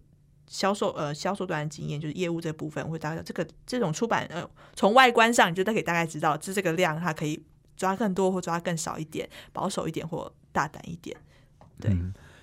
[0.47, 7.43] 销售呃销售端的经验，就是业务这部分，我会大概这个这种出版呃从外观上，你就可以大概知道，是这个量它可以。
[7.77, 11.15] 抓更多或抓更少一点，保守一点或大胆一点，
[11.79, 11.95] 对。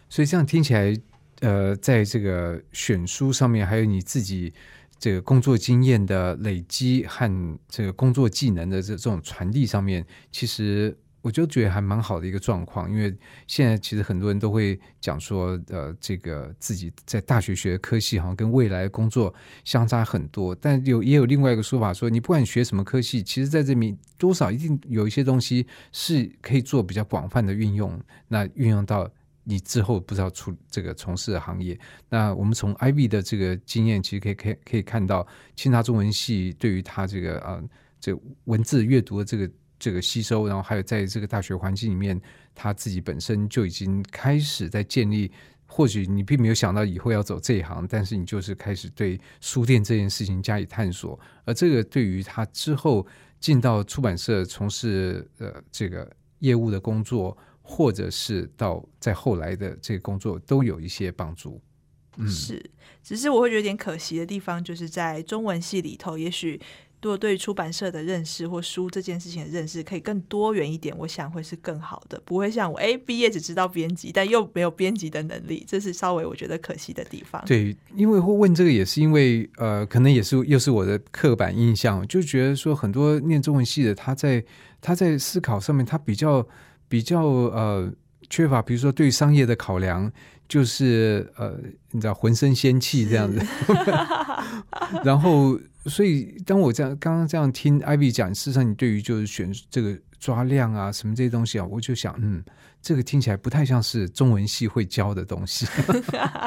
[0.09, 0.97] 所以这样听起来，
[1.45, 4.53] 呃，在这个选书上面，还有你自己
[4.99, 10.97] 这个工作经验的累积和这个工作技能的这这种传递上面，其实。
[11.25, 13.11] 我就觉得还蛮好的一个状况，因为
[13.47, 19.35] 现在其实很多人都会讲说，呃，这个自己在大学学的科系好像跟未来工作
[19.65, 20.55] 相差很多。
[20.55, 27.99] 但有也有另外一个说法，说你不管学什么科系，其实在这里多少一定有一些东西是可以做比较广泛的运用。
[28.29, 29.11] 那运用到
[29.45, 31.79] 你之后不知道出这个从事的行业。
[32.09, 35.25] 那我们从 IB 的这个经验，其实可以可以可以看到，
[35.55, 37.63] 清华中文系对于他这个啊
[38.01, 38.13] 这
[38.45, 39.49] 文字阅读的这个。
[39.77, 42.19] 这个吸收，然后还有在这个大学环境里面，
[42.55, 45.31] 他自己本身就已经开始在建立。
[45.67, 51.19] 或许你并没有想到以后要走这一行，但是你就是开始对书店这件事情加以探索。
[51.45, 53.07] 而这个对于他之后
[53.41, 57.37] 进到出版社从事呃这个业务的工作，
[57.67, 61.61] 或者是到在后来的这个工作，都有一些帮助。
[62.19, 62.71] 嗯，是，
[63.03, 66.61] 只是我会觉得有点可惜的地方，就是在中文系里头，也许。
[67.03, 77.45] 如果对出版社的认识或书这件事情的认识可以更多元一点，我想会是更好的，不会像我哎毕业只知道编辑，但又没有编辑的能力，这是稍微我觉得可惜的地方。
[77.45, 84.43] 对，因为会问这个也是因为呃，可能也是又是我的刻板印象，就觉得说很多念中文系的他在
[84.81, 86.49] 他在思考上面他比较
[86.95, 87.93] 比较呃
[88.31, 90.13] 缺乏，比如说对商业的考量，
[90.47, 91.59] 就是呃
[91.91, 93.45] 你知道浑身仙气这样子，
[95.05, 95.59] 然后。
[95.87, 102.43] 所以，当我这样刚刚这样听 Ivy 讲，事实上你对于就是选这个抓量啊什么这些东西啊，我就想，嗯，
[102.81, 105.67] 这个听起来不太像是中文系会教的东西。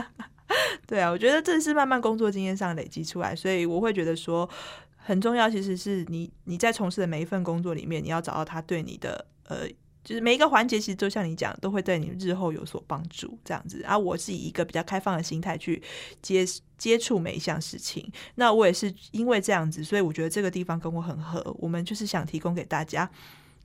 [0.89, 4.49] 对啊，我觉得这是慢慢工作经验上累积出来，所以我会觉得说
[4.95, 5.47] 很重要。
[5.47, 9.67] 其实是你你在从事的每一份工作里面，你要找到他对你的呃。
[10.07, 13.83] 就是每一个环节，其实都像你讲，都会对你日后有所帮助，这样子。
[13.83, 15.83] 啊，我是以一个比较开放的心态去
[16.21, 16.45] 接
[16.77, 18.09] 接触每一项事情。
[18.35, 21.43] 那我也是因为这样子，所以我觉得这个地方跟我很合。
[21.59, 23.11] 我们就是想提供给大家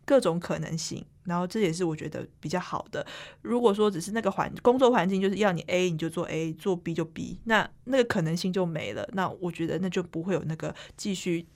[0.05, 1.05] 各种可能性。
[1.23, 3.07] 然后这也是我觉得比较好的。
[3.43, 9.09] 如果说只是那个环工作环境就是要你 A 你就做 A，做 B 就 B，那那个可能性就没了。
[9.13, 11.47] 那我觉得那就不会有那个继续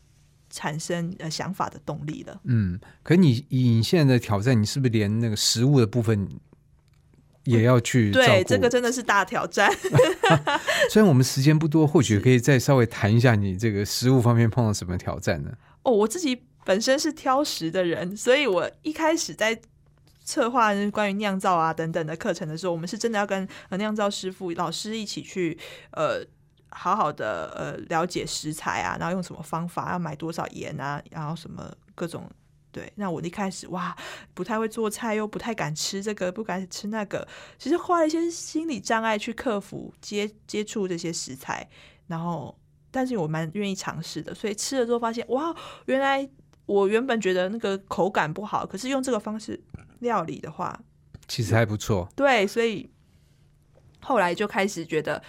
[0.50, 2.40] 产生呃想法的动力了。
[2.44, 6.28] 嗯，可你以你现在的挑战，你是不是连那个食物的部分
[7.44, 8.10] 也要去？
[8.10, 9.70] 对，这个真的是大挑战。
[10.90, 15.50] 虽然我们时间不多，或许 可以再稍微谈一下你这个食物方面碰到什么挑战呢？
[15.82, 16.42] 哦，我自己。
[16.66, 19.56] 本身是挑食的人，所以我一开始在
[20.24, 25.56] 策划关于酿造啊等等的课程的时候，我们是真的要跟酿造师傅老师一起去
[25.92, 26.26] 呃
[26.76, 32.30] 好好的呃了解食材啊，然后用什么方法，要买多少盐啊，然后什么各种
[32.70, 32.92] 对。
[32.96, 33.96] 那我一开始哇
[34.34, 37.26] 不太会做菜，又不太敢吃这个，不敢吃那个，
[37.58, 41.68] 其实花了一些心理障碍去克服接接触这些食材，
[42.06, 42.56] 然后
[42.90, 45.54] 但是我蛮愿意尝试的，所以吃了之后发现哇
[45.86, 46.28] 原来。
[46.66, 49.62] 我原本觉得那个口感不好，可是用这个方式
[50.00, 50.76] 料理的话，
[51.28, 52.08] 其实还不错。
[52.16, 52.90] 对，所以
[54.00, 55.22] 后来就开始觉得。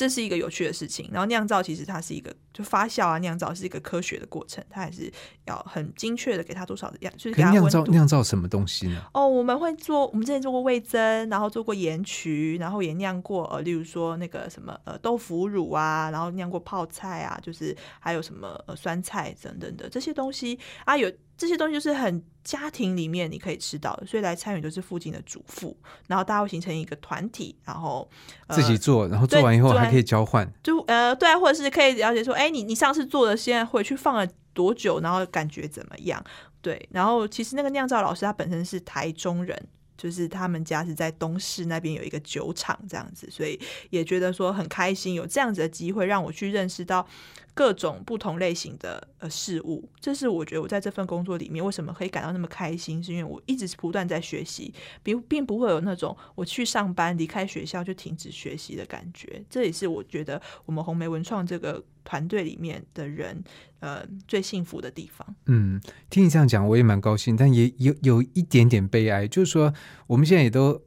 [0.00, 5.12] 这是一个有趣的事情，然后酿造其实它是一个就发酵啊，酿造是一个科学的过程，它还是
[5.44, 8.98] 要很精确的给它多少的样，就是给它酿造酿造什么东西呢？
[9.12, 22.24] 哦，我们会做，我们之前做过味增，然后做过盐曲，然后也酿过呃，例如说那个什么呃豆腐乳啊，然后酿过泡菜啊，就是还有什么呃酸菜等等的这些东西啊，有这些东西就是很。
[22.50, 25.76] 家庭里面你可以吃到的，所以来参与都是附近的主妇，
[26.08, 28.10] 然后大家会形成一个团体，然后
[28.48, 36.20] 自己做，然后做完以后还可以交换，就呃对啊，或者是可以了解说，哎，你你上次做的，现在回去放了多久，然后感觉怎么样？
[36.60, 39.68] 对，然后其实那个酿造老师他本身是台中人。
[39.96, 47.06] 就是他们家是在东市那边有一个酒厂这样子，所以也觉得说很开心，有这样子的机会让我去认识到
[47.54, 49.88] 各种不同类型的呃事物。
[50.00, 54.72] 这是我觉得我在这份工作里面为什么可以感到那么开心，是因为我一直是不断在学习，
[55.02, 59.44] 并并不会有那种我去上班离开学校就停止学习的感觉。
[59.48, 63.42] 这也是我觉得我们红梅文创这个团队里面的人。
[63.80, 65.26] 呃，最幸福的地方。
[65.46, 65.80] 嗯，
[66.10, 69.72] 听你这样讲，我也蛮高兴，但也有有一点点悲哀，就是说，
[70.06, 70.78] 我们现在也都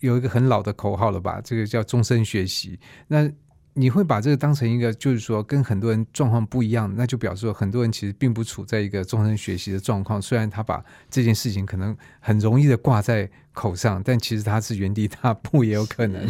[0.00, 1.40] 有一个很老的口号了吧？
[1.40, 2.80] 这个叫终身学习。
[3.06, 3.30] 那
[3.74, 10.20] 你会把这个当成一个，就是说，跟很多人状况不一样，那就表示说，很多人其实并不处在一个终身学习的状况。
[10.20, 13.30] 虽然他把这件事情可能很容易的挂在。
[13.54, 16.26] 口上，但其实他是原地踏步也有可能，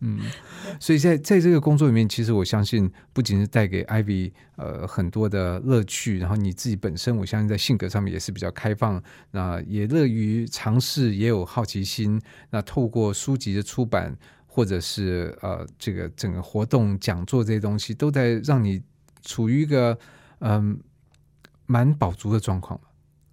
[0.00, 0.20] 嗯，
[0.78, 12.20] 所以在在这个工作里面，其实我相信不仅是带给 Ivy 呃很多的乐趣，然后你自己本身，我相信在性格上面也是比较开放，那也乐于尝试，也有好奇心。
[12.50, 14.14] 那透过书籍的出版，
[14.56, 18.80] 或者是呃这个整个活动讲座这些东西，都在让你
[19.22, 19.98] 处于一个
[20.38, 20.80] 嗯
[21.66, 22.80] 蛮饱足的状况。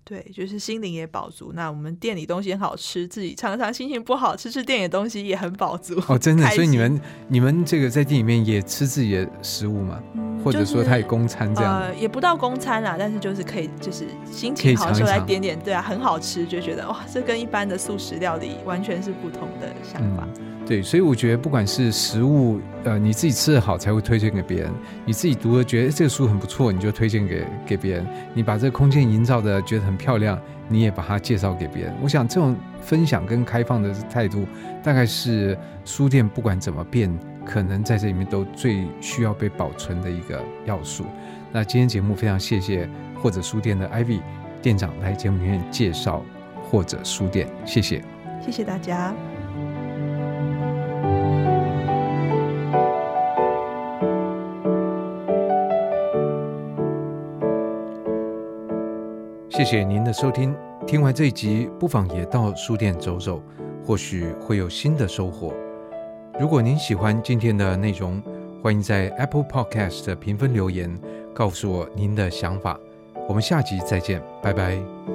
[0.04, 1.54] 对，就是心灵也饱足。
[1.56, 5.98] 那我们店里东西很好吃，自己常常心情不好，吃吃店里东西也很饱足。
[6.10, 10.04] 哦，真的，所以你们你们这个在店里面也吃自己的食物吗？
[10.44, 11.80] 或者说他也公餐这样？
[11.80, 20.28] 呃，也不到公餐啦，但是就是可以，就是心情好的时候来点点，对啊，很好吃，就觉得哇，这跟一般的素食料理完全是不同的想法。
[20.74, 24.72] 对，所以我觉得不管是食物，呃，你自己吃的好才会推荐给别人；
[25.06, 28.08] 你自己读了觉得这个书很不错，你就推荐给给别人。
[28.34, 31.94] 你把这个空间营造的觉得很漂亮，你也把它介绍给别人。
[32.02, 34.48] 我想这种分享跟开放的态度，
[34.82, 35.56] 大概是
[35.86, 37.08] 书店不管怎么变，
[37.46, 41.06] 可能在这里面都最需要被保存的一个要素。
[41.52, 42.90] 那今天节目非常谢谢
[43.22, 44.22] 或者书店的 Ivy
[44.60, 46.26] 店长来节目里面介绍
[46.64, 48.04] 或者书店，谢谢，
[48.44, 49.14] 谢谢大家。
[59.50, 60.54] 谢谢您的收听，
[60.86, 63.42] 听完这一集，不妨也到书店走走，
[63.86, 65.54] 或许会有新的收获。
[66.40, 68.22] 如果您喜欢今天的内容，
[68.62, 71.00] 欢迎在 Apple Podcast 评分留言，
[71.34, 72.78] 告诉我您的想法。
[73.28, 75.13] 我们下集再见，拜拜。